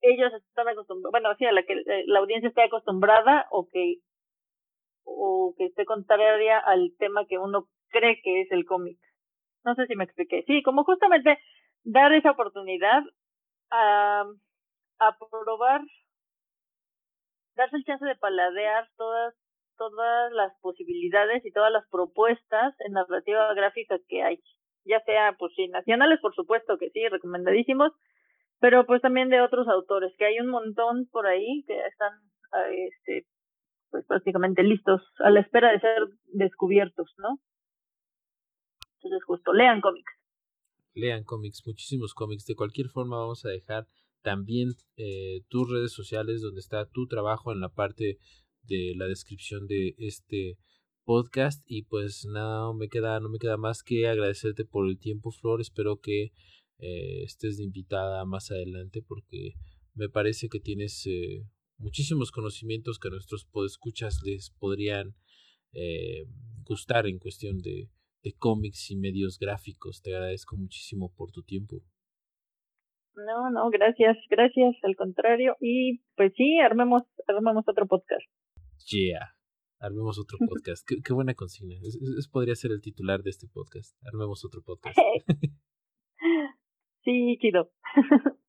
[0.02, 3.96] ellos están acostumbrados, bueno, sí, a la que eh, la audiencia esté acostumbrada o que
[5.04, 9.00] o que esté contraria al tema que uno cree que es el cómic.
[9.66, 10.44] No sé si me expliqué.
[10.46, 11.40] Sí, como justamente
[11.84, 13.04] dar esa oportunidad
[13.72, 14.26] a,
[15.00, 15.82] a probar
[17.56, 19.36] darse el chance de paladear todas
[19.80, 24.40] todas las posibilidades y todas las propuestas en narrativa gráfica que hay,
[24.86, 27.92] ya sea pues sí nacionales por supuesto que sí, recomendadísimos,
[28.60, 32.14] pero pues también de otros autores, que hay un montón por ahí que están
[32.94, 33.26] este
[33.90, 37.40] pues prácticamente listos a la espera de ser descubiertos, ¿no?
[39.02, 40.12] Entonces justo lean cómics.
[40.94, 42.46] Lean cómics, muchísimos cómics.
[42.46, 43.88] De cualquier forma vamos a dejar
[44.22, 48.18] también eh, tus redes sociales donde está tu trabajo en la parte
[48.70, 50.58] de la descripción de este
[51.04, 55.00] podcast y pues nada no me queda no me queda más que agradecerte por el
[55.00, 56.32] tiempo Flor espero que
[56.78, 59.56] eh, estés de invitada más adelante porque
[59.96, 61.44] me parece que tienes eh,
[61.78, 65.16] muchísimos conocimientos que a nuestros podescuchas les podrían
[66.64, 67.92] gustar en cuestión de,
[68.24, 71.84] de cómics y medios gráficos te agradezco muchísimo por tu tiempo
[73.26, 75.56] no, no, gracias, gracias, al contrario.
[75.60, 78.26] Y pues sí, armemos, armemos otro podcast.
[78.90, 79.36] Yeah,
[79.80, 80.88] armemos otro podcast.
[80.88, 81.76] qué, buena consigna.
[81.82, 83.96] Es, podría ser el titular de este podcast.
[84.04, 84.98] Armemos otro podcast.
[87.04, 87.72] sí, chido.